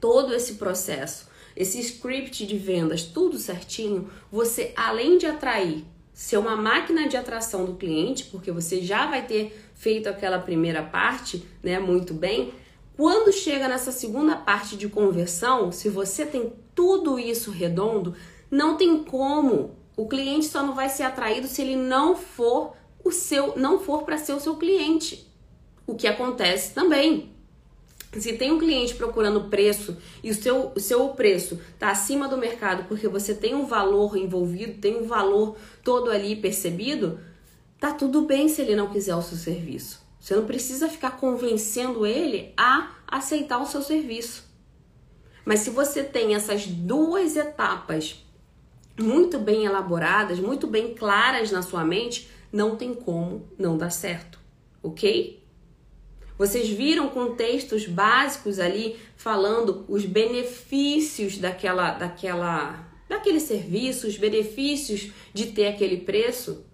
[0.00, 6.54] todo esse processo, esse script de vendas, tudo certinho, você além de atrair ser uma
[6.54, 11.80] máquina de atração do cliente, porque você já vai ter feito aquela primeira parte, né,
[11.80, 12.54] muito bem.
[12.96, 18.14] Quando chega nessa segunda parte de conversão, se você tem tudo isso redondo,
[18.48, 19.75] não tem como.
[19.96, 24.02] O cliente só não vai ser atraído se ele não for o seu, não for
[24.02, 25.26] para ser o seu cliente.
[25.86, 27.34] O que acontece também.
[28.12, 32.36] Se tem um cliente procurando preço e o seu, o seu preço está acima do
[32.36, 37.20] mercado porque você tem um valor envolvido, tem um valor todo ali percebido,
[37.78, 40.04] tá tudo bem se ele não quiser o seu serviço.
[40.18, 44.44] Você não precisa ficar convencendo ele a aceitar o seu serviço.
[45.44, 48.25] Mas se você tem essas duas etapas
[48.98, 54.38] muito bem elaboradas, muito bem claras na sua mente, não tem como não dar certo,
[54.82, 55.42] ok?
[56.38, 65.46] Vocês viram contextos básicos ali falando os benefícios daquela, daquela, daquele serviço, os benefícios de
[65.46, 66.64] ter aquele preço?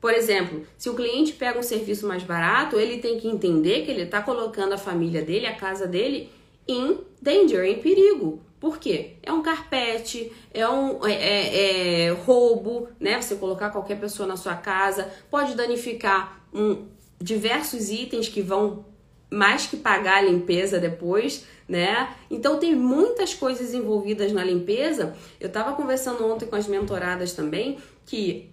[0.00, 3.90] Por exemplo, se o cliente pega um serviço mais barato, ele tem que entender que
[3.92, 6.28] ele está colocando a família dele, a casa dele,
[6.66, 8.40] em danger, em perigo.
[8.62, 9.14] Por quê?
[9.24, 13.20] É um carpete, é um é, é, é roubo, né?
[13.20, 16.86] Você colocar qualquer pessoa na sua casa, pode danificar um,
[17.20, 18.84] diversos itens que vão
[19.28, 22.14] mais que pagar a limpeza depois, né?
[22.30, 25.16] Então tem muitas coisas envolvidas na limpeza.
[25.40, 28.48] Eu estava conversando ontem com as mentoradas também que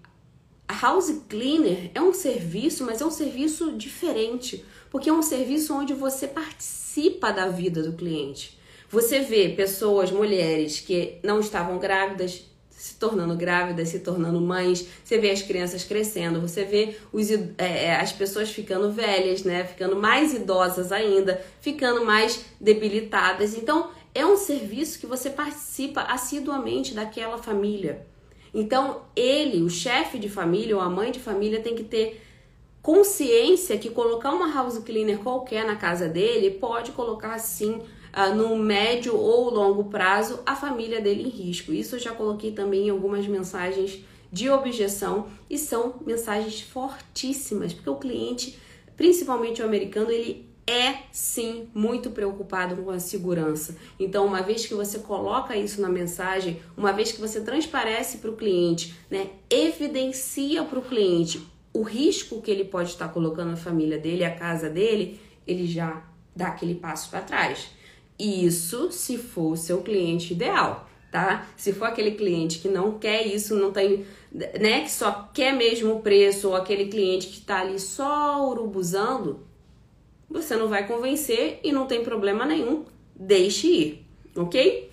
[0.67, 5.71] a house cleaner é um serviço, mas é um serviço diferente, porque é um serviço
[5.71, 8.57] onde você participa da vida do cliente.
[8.89, 15.17] Você vê pessoas, mulheres que não estavam grávidas, se tornando grávidas, se tornando mães, você
[15.19, 19.63] vê as crianças crescendo, você vê os, é, é, as pessoas ficando velhas, né?
[19.63, 23.55] Ficando mais idosas ainda, ficando mais debilitadas.
[23.55, 28.07] Então, é um serviço que você participa assiduamente daquela família.
[28.51, 32.23] Então, ele, o chefe de família ou a mãe de família, tem que ter
[32.81, 37.81] consciência que colocar uma house cleaner qualquer na casa dele pode colocar sim
[38.15, 41.73] uh, no médio ou longo prazo a família dele em risco.
[41.73, 47.89] Isso eu já coloquei também em algumas mensagens de objeção e são mensagens fortíssimas, porque
[47.89, 48.59] o cliente,
[48.95, 53.75] principalmente o americano, ele é sim muito preocupado com a segurança.
[53.99, 58.29] Então, uma vez que você coloca isso na mensagem, uma vez que você transparece para
[58.29, 61.41] o cliente, né, evidencia para o cliente
[61.73, 66.03] o risco que ele pode estar colocando a família dele, a casa dele, ele já
[66.35, 67.71] dá aquele passo para trás.
[68.19, 71.47] Isso se for o seu cliente ideal, tá?
[71.55, 75.95] Se for aquele cliente que não quer isso, não tem, né, que só quer mesmo
[75.95, 79.47] o preço, ou aquele cliente que tá ali só urubuzando,
[80.29, 82.83] você não vai convencer e não tem problema nenhum,
[83.15, 84.05] deixe ir,
[84.35, 84.91] ok?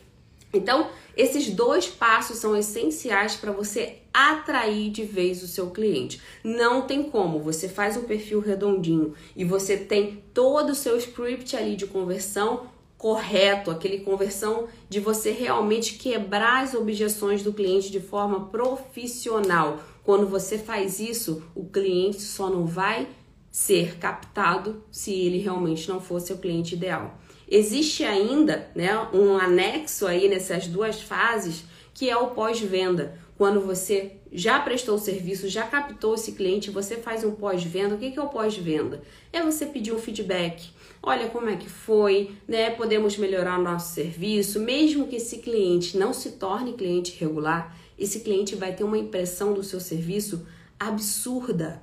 [0.53, 6.23] Então, esses dois passos são essenciais para você atrair de vez o seu cliente.
[6.43, 11.55] Não tem como, você faz um perfil redondinho e você tem todo o seu script
[11.57, 18.01] ali de conversão correto, aquele conversão de você realmente quebrar as objeções do cliente de
[18.01, 19.81] forma profissional.
[20.03, 23.09] Quando você faz isso, o cliente só não vai
[23.51, 27.19] ser captado se ele realmente não for seu cliente ideal.
[27.49, 33.19] Existe ainda, né, um anexo aí nessas duas fases, que é o pós-venda.
[33.39, 37.95] Quando você já prestou o serviço, já captou esse cliente, você faz um pós-venda.
[37.95, 39.03] O que é o pós-venda?
[39.33, 40.71] É você pedir um feedback,
[41.07, 42.71] olha como é que foi, né?
[42.71, 48.57] Podemos melhorar nosso serviço, mesmo que esse cliente não se torne cliente regular, esse cliente
[48.57, 50.45] vai ter uma impressão do seu serviço
[50.79, 51.81] absurda,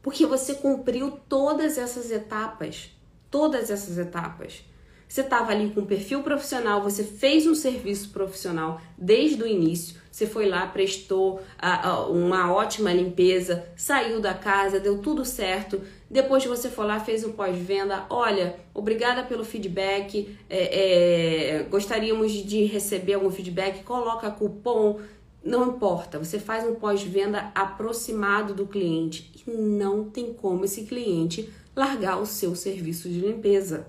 [0.00, 2.90] porque você cumpriu todas essas etapas,
[3.30, 4.64] todas essas etapas.
[5.06, 10.00] Você estava ali com um perfil profissional, você fez um serviço profissional desde o início,
[10.10, 15.82] você foi lá, prestou a, a, uma ótima limpeza, saiu da casa, deu tudo certo.
[16.12, 22.32] Depois que você foi lá, fez o pós-venda, olha, obrigada pelo feedback, é, é, gostaríamos
[22.32, 25.00] de receber algum feedback, coloca cupom.
[25.42, 31.48] Não importa, você faz um pós-venda aproximado do cliente e não tem como esse cliente
[31.74, 33.86] largar o seu serviço de limpeza.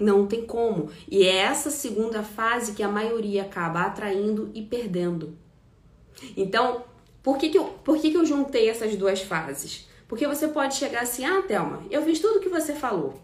[0.00, 0.90] Não tem como.
[1.08, 5.38] E é essa segunda fase que a maioria acaba atraindo e perdendo.
[6.36, 6.82] Então,
[7.22, 9.87] por que, que, eu, por que, que eu juntei essas duas fases?
[10.08, 13.20] Porque você pode chegar assim, ah, Thelma, eu fiz tudo que você falou.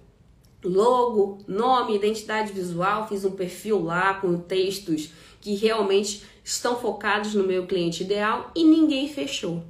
[0.63, 5.11] Logo, nome, identidade visual, fiz um perfil lá com textos
[5.41, 9.65] que realmente estão focados no meu cliente ideal e ninguém fechou.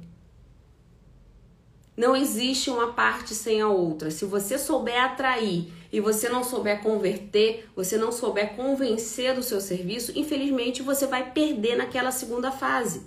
[1.95, 4.11] Não existe uma parte sem a outra.
[4.11, 9.61] Se você souber atrair e você não souber converter, você não souber convencer do seu
[9.61, 13.03] serviço, infelizmente você vai perder naquela segunda fase,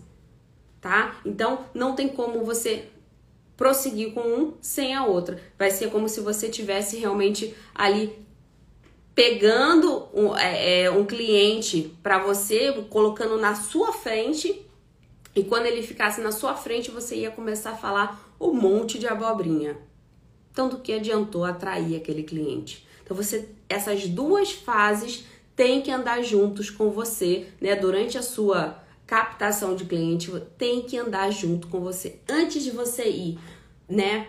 [0.81, 1.21] tá?
[1.25, 2.89] Então não tem como você
[3.59, 5.39] prosseguir com um sem a outra.
[5.59, 8.27] Vai ser como se você tivesse realmente ali
[9.15, 14.65] pegando um, é, é um cliente para você, colocando na sua frente,
[15.35, 19.09] e quando ele ficasse na sua frente, você ia começar a falar um monte de
[19.09, 19.77] abobrinha.
[20.55, 22.87] Tanto que adiantou atrair aquele cliente.
[23.03, 25.25] Então você essas duas fases
[25.57, 27.75] têm que andar juntos com você, né?
[27.75, 28.79] Durante a sua
[29.09, 33.39] captação de cliente, tem que andar junto com você antes de você ir,
[33.89, 34.29] né,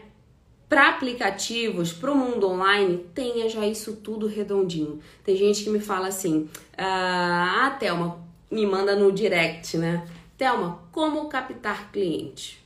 [0.69, 4.99] para aplicativos, para o mundo online, tenha já isso tudo redondinho.
[5.23, 10.07] Tem gente que me fala assim: ah, ah, Thelma, me manda no direct, né?
[10.37, 12.63] Thelma, como captar cliente?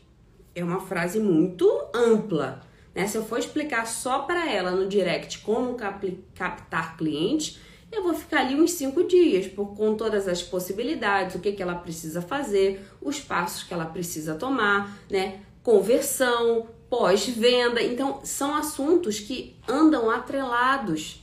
[0.54, 2.62] É uma frase muito ampla.
[2.94, 3.08] Né?
[3.08, 7.58] Se eu for explicar só para ela no direct como cap captar cliente,
[7.96, 11.62] eu vou ficar ali uns cinco dias por, com todas as possibilidades, o que, que
[11.62, 15.42] ela precisa fazer, os passos que ela precisa tomar, né?
[15.62, 17.82] Conversão, pós-venda.
[17.82, 21.22] Então, são assuntos que andam atrelados.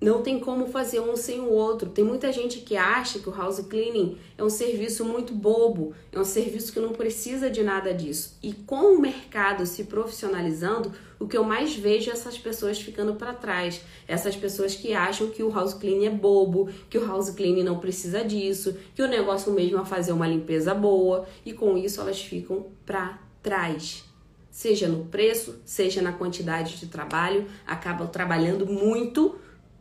[0.00, 1.88] Não tem como fazer um sem o outro.
[1.88, 6.18] Tem muita gente que acha que o house cleaning é um serviço muito bobo, é
[6.18, 8.38] um serviço que não precisa de nada disso.
[8.42, 10.92] E com o mercado se profissionalizando,
[11.24, 13.80] o que eu mais vejo é essas pessoas ficando para trás.
[14.06, 17.78] Essas pessoas que acham que o house cleaning é bobo, que o house cleaning não
[17.78, 22.20] precisa disso, que o negócio mesmo é fazer uma limpeza boa e com isso elas
[22.20, 24.04] ficam para traz,
[24.50, 29.36] seja no preço, seja na quantidade de trabalho, acabam trabalhando muito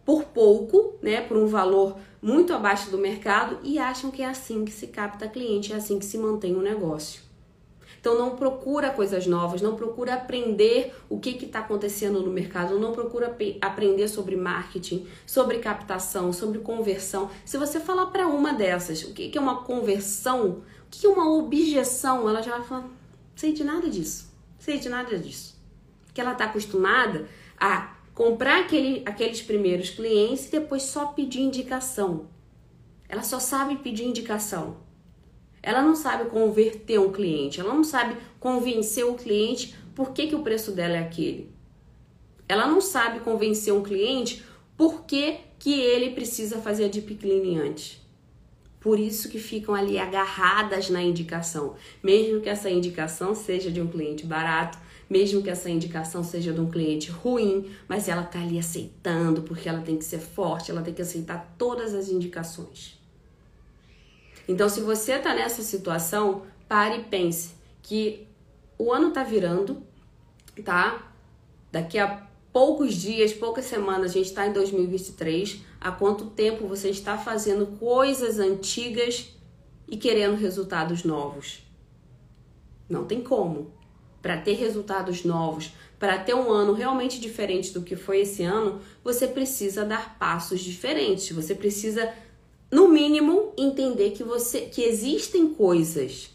[0.06, 4.64] por pouco, né, por um valor muito abaixo do mercado e acham que é assim
[4.64, 7.23] que se capta cliente, é assim que se mantém o negócio.
[8.04, 12.92] Então não procura coisas novas, não procura aprender o que está acontecendo no mercado, não
[12.92, 17.32] procura aprender sobre marketing, sobre captação, sobre conversão.
[17.46, 21.10] Se você falar para uma dessas o que, que é uma conversão, o que é
[21.10, 22.90] uma objeção, ela já vai falar,
[23.38, 24.30] sei de nada disso.
[24.60, 25.58] Sei de nada disso.
[26.14, 32.28] Que ela está acostumada a comprar aquele, aqueles primeiros clientes e depois só pedir indicação.
[33.08, 34.76] Ela só sabe pedir indicação.
[35.64, 40.36] Ela não sabe converter um cliente, ela não sabe convencer o cliente por que, que
[40.36, 41.50] o preço dela é aquele.
[42.50, 44.44] Ela não sabe convencer um cliente
[44.76, 48.02] por que, que ele precisa fazer a deep cleaning antes.
[48.82, 53.88] Por isso que ficam ali agarradas na indicação, mesmo que essa indicação seja de um
[53.88, 54.78] cliente barato,
[55.10, 59.70] mesmo que essa indicação seja de um cliente ruim, mas ela tá ali aceitando porque
[59.70, 63.02] ela tem que ser forte, ela tem que aceitar todas as indicações.
[64.48, 68.28] Então, se você tá nessa situação, pare e pense que
[68.78, 69.84] o ano tá virando,
[70.64, 71.12] tá?
[71.72, 75.62] Daqui a poucos dias, poucas semanas, a gente está em 2023.
[75.82, 79.30] Há quanto tempo você está fazendo coisas antigas
[79.88, 81.64] e querendo resultados novos?
[82.88, 83.72] Não tem como.
[84.22, 88.80] Para ter resultados novos, para ter um ano realmente diferente do que foi esse ano,
[89.04, 91.30] você precisa dar passos diferentes.
[91.32, 92.14] Você precisa,
[92.74, 96.32] no mínimo, entender que você que existem coisas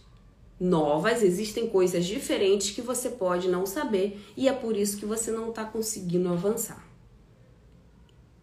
[0.60, 5.32] novas, existem coisas diferentes que você pode não saber e é por isso que você
[5.32, 6.86] não está conseguindo avançar.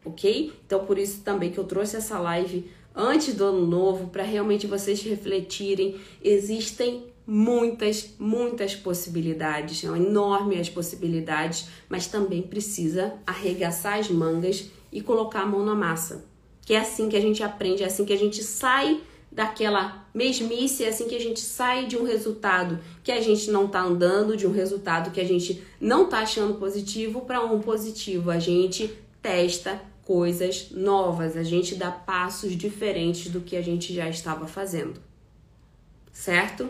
[0.04, 0.52] Ok?
[0.66, 4.68] Então, por isso também que eu trouxe essa live antes do ano novo para realmente
[4.68, 5.96] vocês refletirem.
[6.22, 15.00] Existem muitas, muitas possibilidades, são enormes as possibilidades, mas também precisa arregaçar as mangas e
[15.00, 16.35] colocar a mão na massa.
[16.66, 19.00] Que é assim que a gente aprende, é assim que a gente sai
[19.32, 23.68] daquela mesmice, é assim que a gente sai de um resultado que a gente não
[23.68, 28.32] tá andando, de um resultado que a gente não tá achando positivo para um positivo.
[28.32, 28.92] A gente
[29.22, 35.02] testa coisas novas, a gente dá passos diferentes do que a gente já estava fazendo.
[36.12, 36.70] Certo?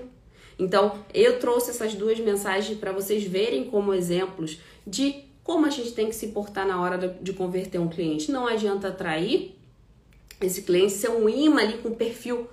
[0.57, 5.91] Então, eu trouxe essas duas mensagens para vocês verem como exemplos de como a gente
[5.91, 8.31] tem que se portar na hora de converter um cliente.
[8.31, 9.54] Não adianta atrair
[10.45, 12.47] esse cliente ser um imã ali com perfil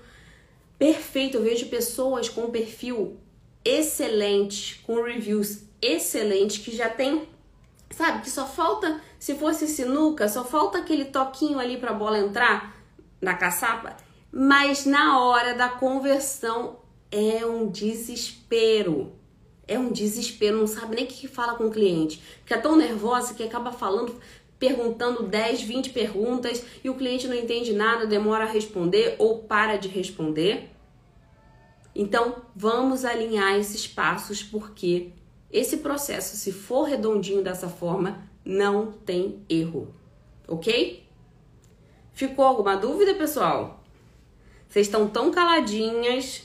[0.79, 1.37] perfeito.
[1.37, 3.17] Eu vejo pessoas com perfil
[3.65, 7.29] excelente, com reviews excelentes, que já tem,
[7.91, 12.19] sabe, que só falta, se fosse sinuca, só falta aquele toquinho ali para a bola
[12.19, 12.77] entrar
[13.21, 13.97] na caçapa,
[14.33, 16.81] mas na hora da conversão
[17.11, 19.13] é um desespero.
[19.69, 22.21] É um desespero, não sabe nem o que fala com o cliente.
[22.45, 24.19] Fica tão nervosa que acaba falando,
[24.63, 29.77] perguntando 10, 20 perguntas e o cliente não entende nada, demora a responder ou para
[29.77, 30.71] de responder.
[31.93, 35.11] Então, vamos alinhar esses passos porque
[35.51, 39.93] esse processo, se for redondinho dessa forma, não tem erro.
[40.47, 41.03] OK?
[42.13, 43.83] Ficou alguma dúvida, pessoal?
[44.69, 46.45] Vocês estão tão caladinhas.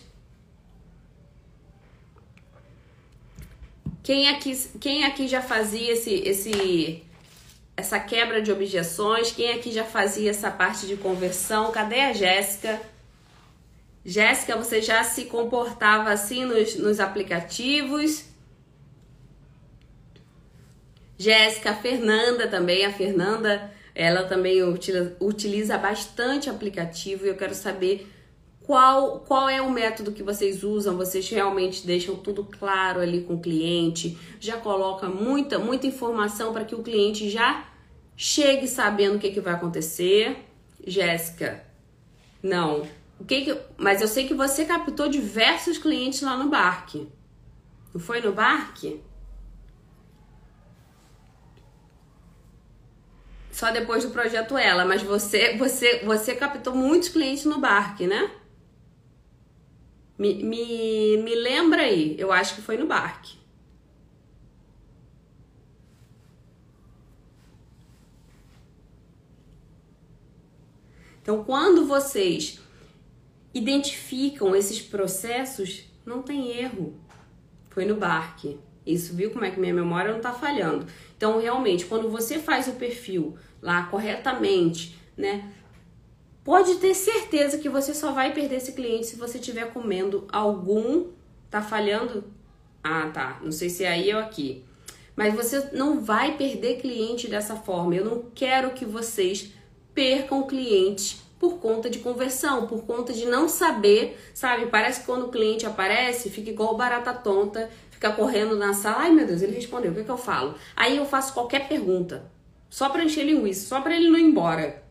[4.01, 7.06] Quem aqui, quem aqui já fazia esse, esse,
[7.77, 9.31] essa quebra de objeções?
[9.31, 11.71] Quem aqui já fazia essa parte de conversão?
[11.71, 12.81] Cadê a Jéssica?
[14.03, 18.25] Jéssica, você já se comportava assim nos, nos aplicativos?
[21.17, 28.07] Jéssica, Fernanda também, a Fernanda, ela também utiliza, utiliza bastante aplicativo e eu quero saber
[28.67, 30.97] qual, qual é o método que vocês usam?
[30.97, 34.17] Vocês realmente deixam tudo claro ali com o cliente?
[34.41, 37.65] Já coloca muita, muita informação para que o cliente já
[38.17, 40.43] chegue sabendo o que, que vai acontecer?
[40.85, 41.63] Jéssica,
[42.41, 42.87] não.
[43.19, 47.07] O que que, mas eu sei que você captou diversos clientes lá no Barque.
[47.93, 49.01] Não foi no Barque?
[53.51, 58.31] Só depois do projeto Ela, mas você você você captou muitos clientes no Barque, né?
[60.17, 63.36] Me, me, me lembra aí, eu acho que foi no Barque.
[71.27, 72.57] Então, quando vocês
[73.53, 76.95] identificam esses processos, não tem erro.
[77.69, 78.57] Foi no barque.
[78.85, 80.87] Isso, viu como é que minha memória não tá falhando.
[81.17, 85.51] Então, realmente, quando você faz o perfil lá corretamente, né?
[86.45, 91.07] Pode ter certeza que você só vai perder esse cliente se você estiver comendo algum.
[91.51, 92.23] Tá falhando?
[92.81, 93.41] Ah, tá.
[93.43, 94.63] Não sei se é aí ou aqui.
[95.13, 97.95] Mas você não vai perder cliente dessa forma.
[97.95, 99.56] Eu não quero que vocês
[99.97, 104.67] percam clientes por conta de conversão, por conta de não saber, sabe?
[104.67, 109.11] Parece que quando o cliente aparece, fica igual barata tonta, fica correndo na sala, ai
[109.11, 110.53] meu Deus, ele respondeu, o que, é que eu falo?
[110.75, 112.31] Aí eu faço qualquer pergunta,
[112.69, 114.83] só para encher linguiça, só para ele não ir embora.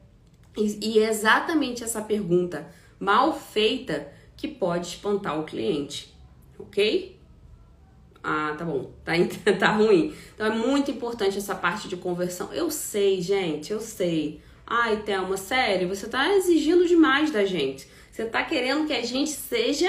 [0.57, 2.67] E, e é exatamente essa pergunta
[2.99, 6.13] mal feita que pode espantar o cliente,
[6.59, 7.17] ok?
[8.25, 9.13] Ah, tá bom, tá,
[9.57, 10.13] tá ruim.
[10.35, 12.53] Então é muito importante essa parte de conversão.
[12.53, 14.45] Eu sei, gente, eu sei.
[14.67, 17.87] Ai, Thelma, sério, você tá exigindo demais da gente.
[18.11, 19.89] Você tá querendo que a gente seja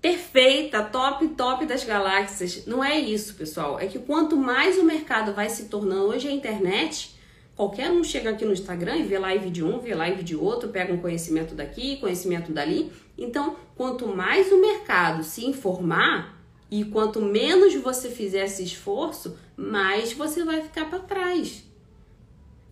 [0.00, 2.66] perfeita, top, top das galáxias.
[2.66, 3.78] Não é isso, pessoal.
[3.78, 7.14] É que quanto mais o mercado vai se tornando, hoje a internet,
[7.54, 10.70] qualquer um chega aqui no Instagram e vê live de um, vê live de outro,
[10.70, 12.90] pega um conhecimento daqui, conhecimento dali.
[13.16, 20.12] Então, quanto mais o mercado se informar e quanto menos você fizer esse esforço, mais
[20.12, 21.70] você vai ficar para trás.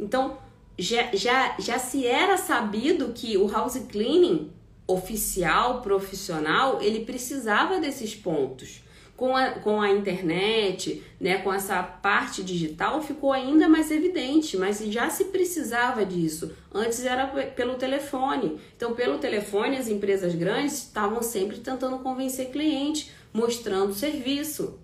[0.00, 0.38] Então,
[0.78, 4.50] já, já, já se era sabido que o house cleaning
[4.86, 8.82] oficial, profissional, ele precisava desses pontos.
[9.16, 14.78] Com a, com a internet, né, com essa parte digital, ficou ainda mais evidente, mas
[14.86, 16.52] já se precisava disso.
[16.72, 18.58] Antes era pelo telefone.
[18.74, 24.78] Então, pelo telefone, as empresas grandes estavam sempre tentando convencer cliente, mostrando serviço.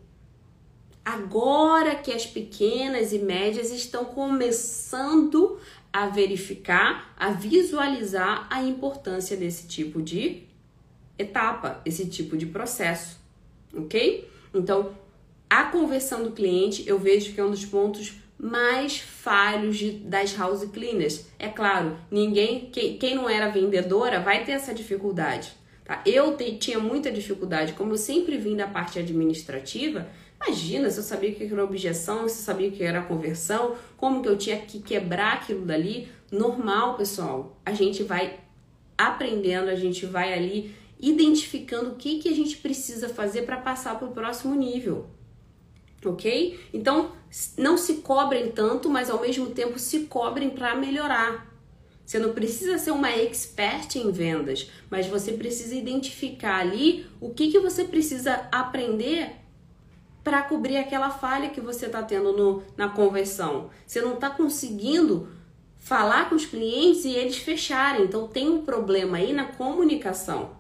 [1.07, 5.57] Agora que as pequenas e médias estão começando
[5.93, 10.43] a verificar, a visualizar a importância desse tipo de
[11.17, 13.21] etapa, esse tipo de processo,
[13.73, 14.29] ok?
[14.53, 14.97] Então,
[15.49, 20.37] a conversão do cliente eu vejo que é um dos pontos mais falhos de, das
[20.37, 21.27] house cleaners.
[21.39, 25.53] É claro, ninguém, quem, quem não era vendedora vai ter essa dificuldade.
[25.85, 26.03] Tá?
[26.05, 30.09] Eu te, tinha muita dificuldade, como eu sempre vim da parte administrativa,
[30.47, 33.75] Imagina se eu sabia o que era objeção, se eu sabia o que era conversão,
[33.97, 36.09] como que eu tinha que quebrar aquilo dali.
[36.31, 37.59] Normal, pessoal.
[37.65, 38.39] A gente vai
[38.97, 43.99] aprendendo, a gente vai ali identificando o que, que a gente precisa fazer para passar
[43.99, 45.07] para o próximo nível.
[46.05, 46.61] Ok?
[46.73, 47.11] Então,
[47.59, 51.53] não se cobrem tanto, mas ao mesmo tempo se cobrem para melhorar.
[52.05, 57.51] Você não precisa ser uma expert em vendas, mas você precisa identificar ali o que,
[57.51, 59.46] que você precisa aprender
[60.27, 63.71] para cobrir aquela falha que você está tendo no, na conversão.
[63.87, 65.29] Você não está conseguindo
[65.79, 68.03] falar com os clientes e eles fecharem.
[68.03, 70.57] Então tem um problema aí na comunicação.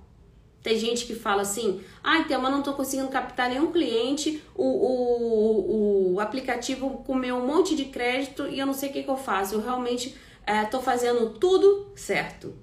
[0.63, 4.65] Tem gente que fala assim, ai, ah, mas não estou conseguindo captar nenhum cliente, o,
[4.65, 9.11] o, o aplicativo comeu um monte de crédito e eu não sei o que, que
[9.11, 9.57] eu faço.
[9.57, 10.15] Eu realmente
[10.47, 12.55] estou é, fazendo tudo certo.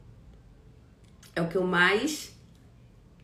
[1.35, 2.33] É o que eu mais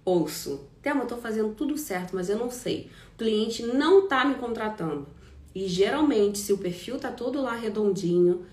[0.04, 0.68] ouço.
[0.82, 2.92] Tema, eu estou fazendo tudo certo, mas eu não sei.
[3.20, 5.08] Cliente não está me contratando.
[5.54, 8.46] E geralmente, se o perfil está todo lá redondinho,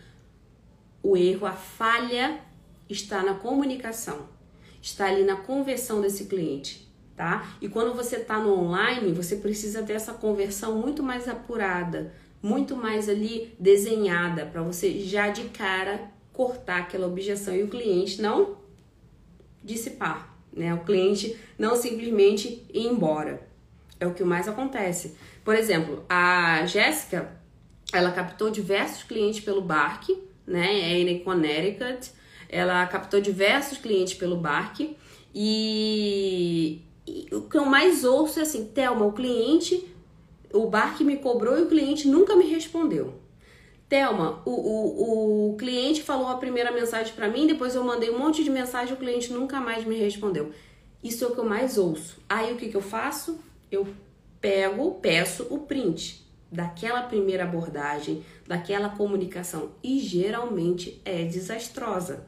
[1.03, 2.41] o erro, a falha
[2.89, 4.37] está na comunicação
[4.87, 7.57] está ali na conversão desse cliente, tá?
[7.61, 12.77] E quando você está no online, você precisa ter essa conversão muito mais apurada, muito
[12.77, 18.59] mais ali desenhada, para você já de cara cortar aquela objeção e o cliente não
[19.64, 20.73] dissipar, né?
[20.73, 23.49] O cliente não simplesmente ir embora.
[23.99, 25.16] É o que mais acontece.
[25.44, 27.32] Por exemplo, a Jéssica,
[27.92, 30.09] ela captou diversos clientes pelo Bark,
[30.47, 30.92] né?
[30.92, 32.11] É em Connecticut
[32.49, 34.97] ela captou diversos clientes pelo Bark
[35.34, 39.86] e, e o que eu mais ouço é assim, Thelma, o cliente,
[40.53, 43.14] o Bark me cobrou e o cliente nunca me respondeu.
[43.88, 48.18] Thelma, o, o, o cliente falou a primeira mensagem para mim, depois eu mandei um
[48.18, 50.51] monte de mensagem, o cliente nunca mais me respondeu.
[51.05, 52.18] Isso é o que eu mais ouço.
[52.28, 53.38] Aí o que, que eu faço?
[53.71, 53.87] Eu
[54.41, 62.27] pego, peço o print daquela primeira abordagem, daquela comunicação e geralmente é desastrosa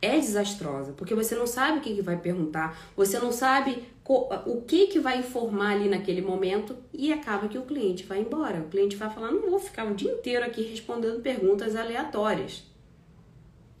[0.00, 3.82] é desastrosa, porque você não sabe o que, que vai perguntar, você não sabe
[4.46, 8.60] o que, que vai informar ali naquele momento e acaba que o cliente vai embora.
[8.60, 12.64] O cliente vai falar: não vou ficar o dia inteiro aqui respondendo perguntas aleatórias.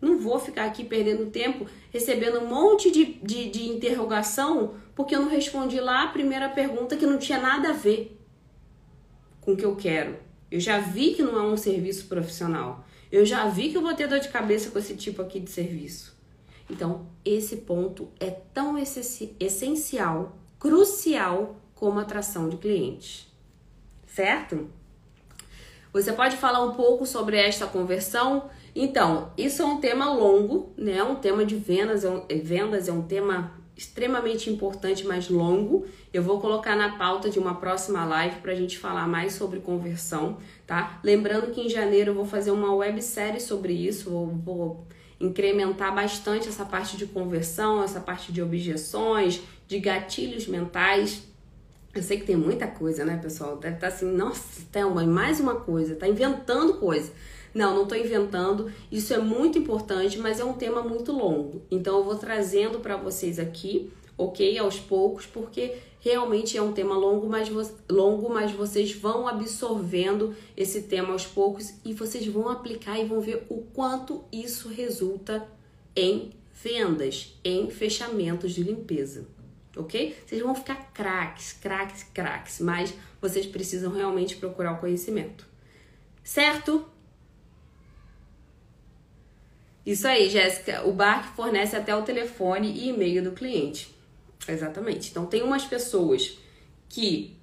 [0.00, 5.20] Não vou ficar aqui perdendo tempo recebendo um monte de, de, de interrogação porque eu
[5.20, 8.18] não respondi lá a primeira pergunta que não tinha nada a ver
[9.42, 10.16] com o que eu quero.
[10.50, 12.84] Eu já vi que não é um serviço profissional.
[13.12, 15.50] Eu já vi que eu vou ter dor de cabeça com esse tipo aqui de
[15.50, 16.16] serviço.
[16.68, 23.30] Então, esse ponto é tão essencial, crucial como atração de clientes.
[24.06, 24.68] Certo?
[25.92, 28.50] Você pode falar um pouco sobre esta conversão?
[28.74, 31.02] Então, isso é um tema longo, né?
[31.02, 35.86] Um tema de vendas, é um, vendas é um tema extremamente importante, mas longo.
[36.12, 39.60] Eu vou colocar na pauta de uma próxima live para a gente falar mais sobre
[39.60, 40.98] conversão, tá?
[41.04, 44.86] Lembrando que em janeiro eu vou fazer uma websérie sobre isso, vou, vou
[45.20, 51.22] incrementar bastante essa parte de conversão, essa parte de objeções, de gatilhos mentais.
[51.94, 53.56] Eu sei que tem muita coisa, né, pessoal?
[53.56, 57.12] Deve estar tá assim, nossa, Thelma, mais uma coisa, tá inventando coisa.
[57.56, 58.70] Não, não estou inventando.
[58.92, 61.62] Isso é muito importante, mas é um tema muito longo.
[61.70, 64.58] Então eu vou trazendo para vocês aqui, ok?
[64.58, 67.48] Aos poucos, porque realmente é um tema longo mas,
[67.90, 73.22] longo, mas vocês vão absorvendo esse tema aos poucos e vocês vão aplicar e vão
[73.22, 75.48] ver o quanto isso resulta
[75.96, 76.32] em
[76.62, 79.26] vendas, em fechamentos de limpeza.
[79.74, 80.14] Ok?
[80.26, 85.46] Vocês vão ficar craques, craques, craques, mas vocês precisam realmente procurar o conhecimento.
[86.22, 86.84] Certo?
[89.86, 90.84] Isso aí, Jéssica.
[90.84, 93.94] O bar fornece até o telefone e e-mail do cliente.
[94.48, 95.10] Exatamente.
[95.10, 96.36] Então, tem umas pessoas
[96.88, 97.36] que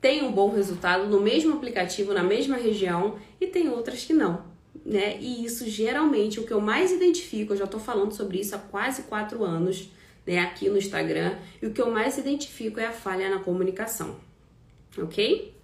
[0.00, 4.44] têm um bom resultado no mesmo aplicativo, na mesma região, e tem outras que não.
[4.84, 5.18] Né?
[5.20, 8.58] E isso geralmente o que eu mais identifico, eu já estou falando sobre isso há
[8.58, 9.90] quase quatro anos,
[10.26, 14.16] né, aqui no Instagram, e o que eu mais identifico é a falha na comunicação.
[14.98, 15.54] Ok?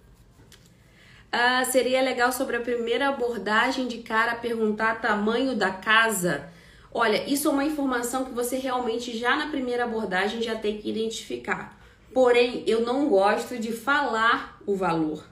[1.31, 6.49] Uh, seria legal sobre a primeira abordagem de cara perguntar tamanho da casa.
[6.91, 10.89] Olha, isso é uma informação que você realmente já na primeira abordagem já tem que
[10.89, 11.77] identificar.
[12.11, 15.23] Porém, eu não gosto de falar o valor,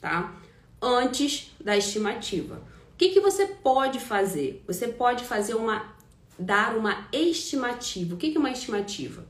[0.00, 0.34] tá?
[0.82, 2.56] Antes da estimativa.
[2.92, 4.62] O que, que você pode fazer?
[4.66, 5.94] Você pode fazer uma
[6.36, 8.14] dar uma estimativa.
[8.14, 9.24] O que, que é uma estimativa?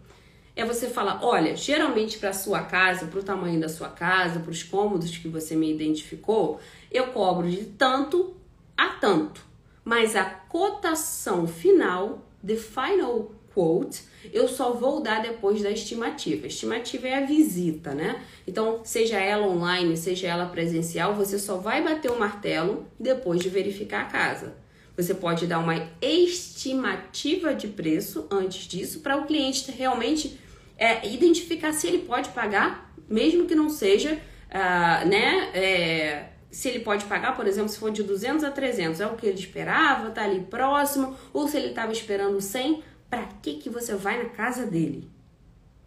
[0.56, 4.50] É você falar, olha, geralmente para sua casa, para o tamanho da sua casa, para
[4.50, 6.60] os cômodos que você me identificou,
[6.92, 8.36] eu cobro de tanto
[8.76, 9.44] a tanto.
[9.84, 14.02] Mas a cotação final, the final quote,
[14.32, 16.46] eu só vou dar depois da estimativa.
[16.46, 18.22] Estimativa é a visita, né?
[18.46, 23.48] Então, seja ela online, seja ela presencial, você só vai bater o martelo depois de
[23.48, 24.56] verificar a casa.
[24.96, 30.38] Você pode dar uma estimativa de preço antes disso para o cliente realmente
[30.76, 35.50] é, identificar se ele pode pagar, mesmo que não seja, uh, né?
[35.54, 39.16] É, se ele pode pagar, por exemplo, se for de 200 a 300, é o
[39.16, 43.68] que ele esperava, tá ali próximo, ou se ele estava esperando 100, para que que
[43.68, 45.10] você vai na casa dele?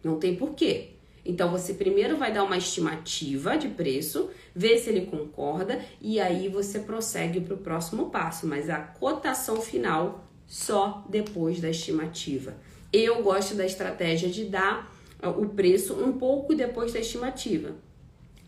[0.04, 0.90] Não tem porquê.
[1.24, 6.48] Então você primeiro vai dar uma estimativa de preço, ver se ele concorda e aí
[6.48, 12.54] você prossegue para o próximo passo, mas a cotação final só depois da estimativa.
[12.92, 14.90] Eu gosto da estratégia de dar
[15.22, 17.72] uh, o preço um pouco depois da estimativa.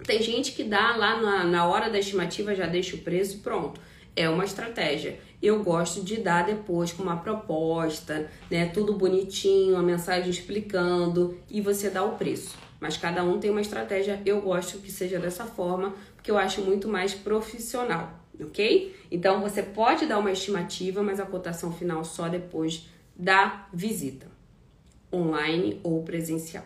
[0.07, 3.39] Tem gente que dá lá na, na hora da estimativa, já deixa o preço e
[3.41, 3.81] pronto.
[4.17, 5.21] É uma estratégia.
[5.43, 8.67] Eu gosto de dar depois com uma proposta, né?
[8.67, 12.57] Tudo bonitinho, a mensagem explicando e você dá o preço.
[12.81, 14.21] Mas cada um tem uma estratégia.
[14.25, 18.97] Eu gosto que seja dessa forma, porque eu acho muito mais profissional, ok?
[19.11, 24.30] Então você pode dar uma estimativa, mas a cotação final só depois da visita,
[25.13, 26.65] online ou presencial.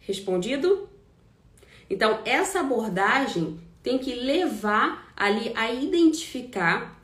[0.00, 0.88] Respondido?
[1.88, 7.00] Então, essa abordagem tem que levar ali a identificar.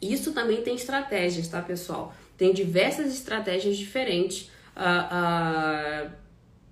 [0.00, 2.14] Isso também tem estratégias, tá, pessoal?
[2.36, 6.10] Tem diversas estratégias diferentes uh, uh,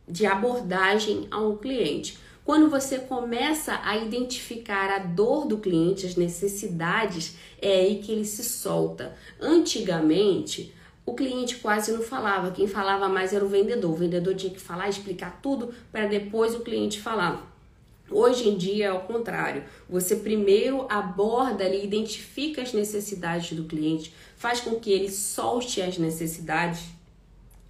[0.07, 2.19] de abordagem ao cliente.
[2.45, 8.25] Quando você começa a identificar a dor do cliente, as necessidades, é aí que ele
[8.25, 9.15] se solta.
[9.39, 10.75] Antigamente,
[11.09, 13.93] o cliente quase não falava, quem falava mais era o vendedor.
[13.93, 17.51] O vendedor tinha que falar, explicar tudo para depois o cliente falar.
[18.11, 19.65] Hoje em dia é o contrário.
[19.89, 25.97] Você primeiro aborda ali, identifica as necessidades do cliente, faz com que ele solte as
[25.97, 26.81] necessidades,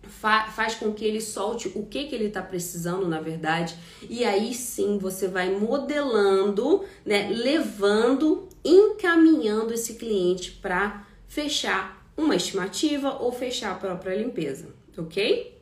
[0.03, 3.77] fa faz com que ele solte o que, que ele está precisando, na verdade,
[4.09, 13.17] e aí sim você vai modelando, né, levando, encaminhando esse cliente para fechar uma estimativa
[13.23, 15.57] ou fechar a própria limpeza, ok?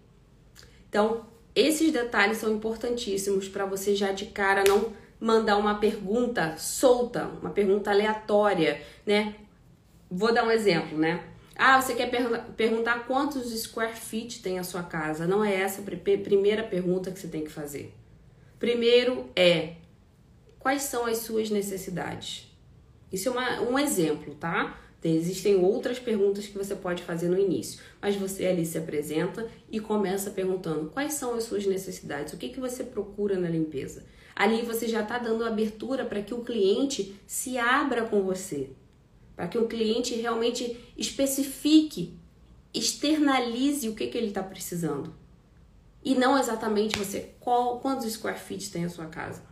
[0.88, 7.26] Então, esses detalhes são importantíssimos para você já de cara não mandar uma pergunta solta,
[7.40, 9.34] uma pergunta aleatória, né?
[10.11, 11.22] Vou dar um exemplo, né?
[11.54, 15.26] Ah, você quer per perguntar quantos square feet tem a sua casa?
[15.26, 17.94] Não é essa a primeira pergunta que você tem que fazer.
[18.59, 19.74] Primeiro é
[20.59, 22.50] quais são as suas necessidades?
[23.12, 24.78] Isso é uma, um exemplo, tá?
[25.14, 29.78] Existem outras perguntas que você pode fazer no início, mas você ali se apresenta e
[29.78, 34.04] começa perguntando quais são as suas necessidades, o que, que você procura na limpeza.
[34.34, 38.70] Ali você já está dando abertura para que o cliente se abra com você,
[39.34, 42.18] para que o cliente realmente especifique,
[42.74, 45.14] externalize o que, que ele está precisando.
[46.04, 49.42] E não exatamente você, qual, quantos square feet tem a sua casa.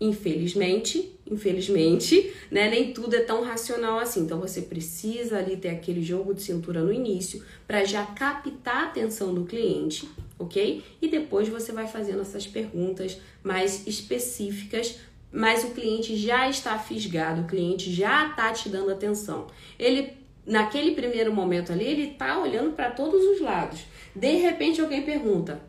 [0.00, 4.20] Infelizmente, infelizmente, né, nem tudo é tão racional assim.
[4.20, 8.86] Então você precisa ali ter aquele jogo de cintura no início para já captar a
[8.86, 10.82] atenção do cliente, ok?
[11.00, 14.98] E depois você vai fazendo essas perguntas mais específicas,
[15.32, 19.46] mas o cliente já está fisgado, o cliente já está te dando atenção.
[19.78, 20.12] Ele
[20.46, 23.80] naquele primeiro momento ali, ele está olhando para todos os lados.
[24.14, 25.62] De repente alguém pergunta: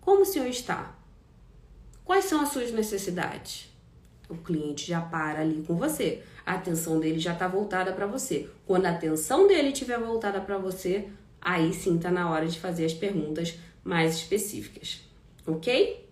[0.00, 0.95] "Como o senhor está?"
[2.06, 3.68] Quais são as suas necessidades?
[4.28, 6.22] O cliente já para ali com você.
[6.46, 8.48] A atenção dele já está voltada para você.
[8.64, 11.08] Quando a atenção dele estiver voltada para você,
[11.40, 15.00] aí sim está na hora de fazer as perguntas mais específicas.
[15.44, 16.08] Ok?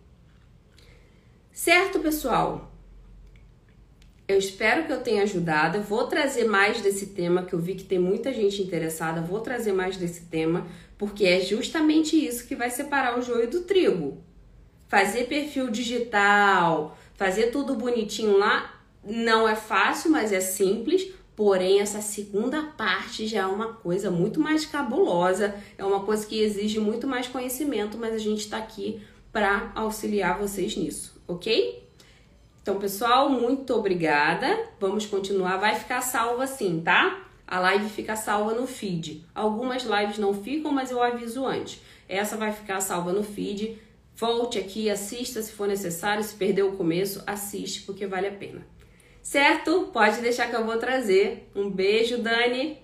[1.53, 2.72] Certo, pessoal?
[4.26, 5.80] Eu espero que eu tenha ajudado.
[5.80, 9.20] Vou trazer mais desse tema, que eu vi que tem muita gente interessada.
[9.20, 10.66] Vou trazer mais desse tema,
[10.99, 14.20] porque é justamente isso que vai separar o joio do trigo
[14.95, 21.12] fazer perfil digital, fazer tudo bonitinho lá, não é fácil, mas é simples.
[21.34, 26.40] Porém, essa segunda parte já é uma coisa muito mais cabulosa, é uma coisa que
[26.40, 31.82] exige muito mais conhecimento, mas a gente está aqui para auxiliar vocês nisso, ok?
[32.62, 34.61] Então, pessoal, muito obrigada.
[34.78, 35.57] Vamos continuar.
[35.57, 37.20] Vai ficar salva sim, tá?
[37.49, 39.26] A live fica salva no feed.
[39.34, 41.82] Algumas lives não ficam, mas eu aviso antes.
[42.09, 43.76] Essa vai ficar salva no feed.
[44.17, 46.23] Volte aqui, assista se for necessário.
[46.23, 48.67] Se perdeu o começo, assiste porque vale a pena.
[49.23, 49.89] Certo?
[49.93, 51.51] Pode deixar que eu vou trazer.
[51.55, 52.79] Um beijo, Dani.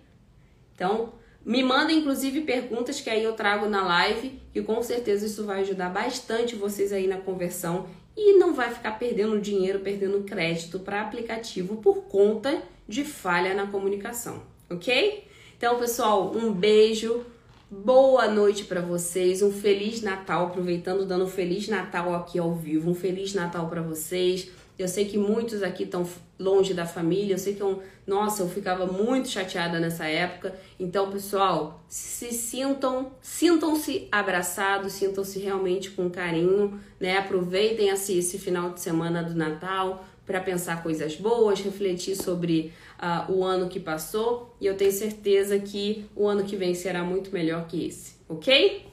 [0.74, 1.12] Então,
[1.44, 5.60] me manda inclusive perguntas que aí eu trago na live e com certeza isso vai
[5.60, 11.00] ajudar bastante vocês aí na conversão e não vai ficar perdendo dinheiro, perdendo crédito para
[11.00, 15.26] aplicativo por conta de falha na comunicação, ok?
[15.56, 17.24] Então, pessoal, um beijo.
[17.72, 22.90] Boa noite para vocês, um feliz Natal, aproveitando dando um feliz Natal aqui ao vivo,
[22.90, 24.48] um feliz Natal para vocês.
[24.76, 26.04] Eu sei que muitos aqui estão
[26.36, 27.62] longe da família, eu sei que
[28.04, 30.52] nossa, eu ficava muito chateada nessa época.
[30.80, 37.18] Então, pessoal, se sintam, sintam-se abraçados, sintam-se realmente com carinho, né?
[37.18, 43.32] Aproveitem esse, esse final de semana do Natal para pensar coisas boas, refletir sobre uh,
[43.32, 47.32] o ano que passou e eu tenho certeza que o ano que vem será muito
[47.32, 48.86] melhor que esse, ok?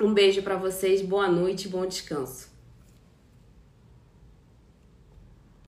[0.00, 2.55] Um beijo para vocês, boa noite, bom descanso.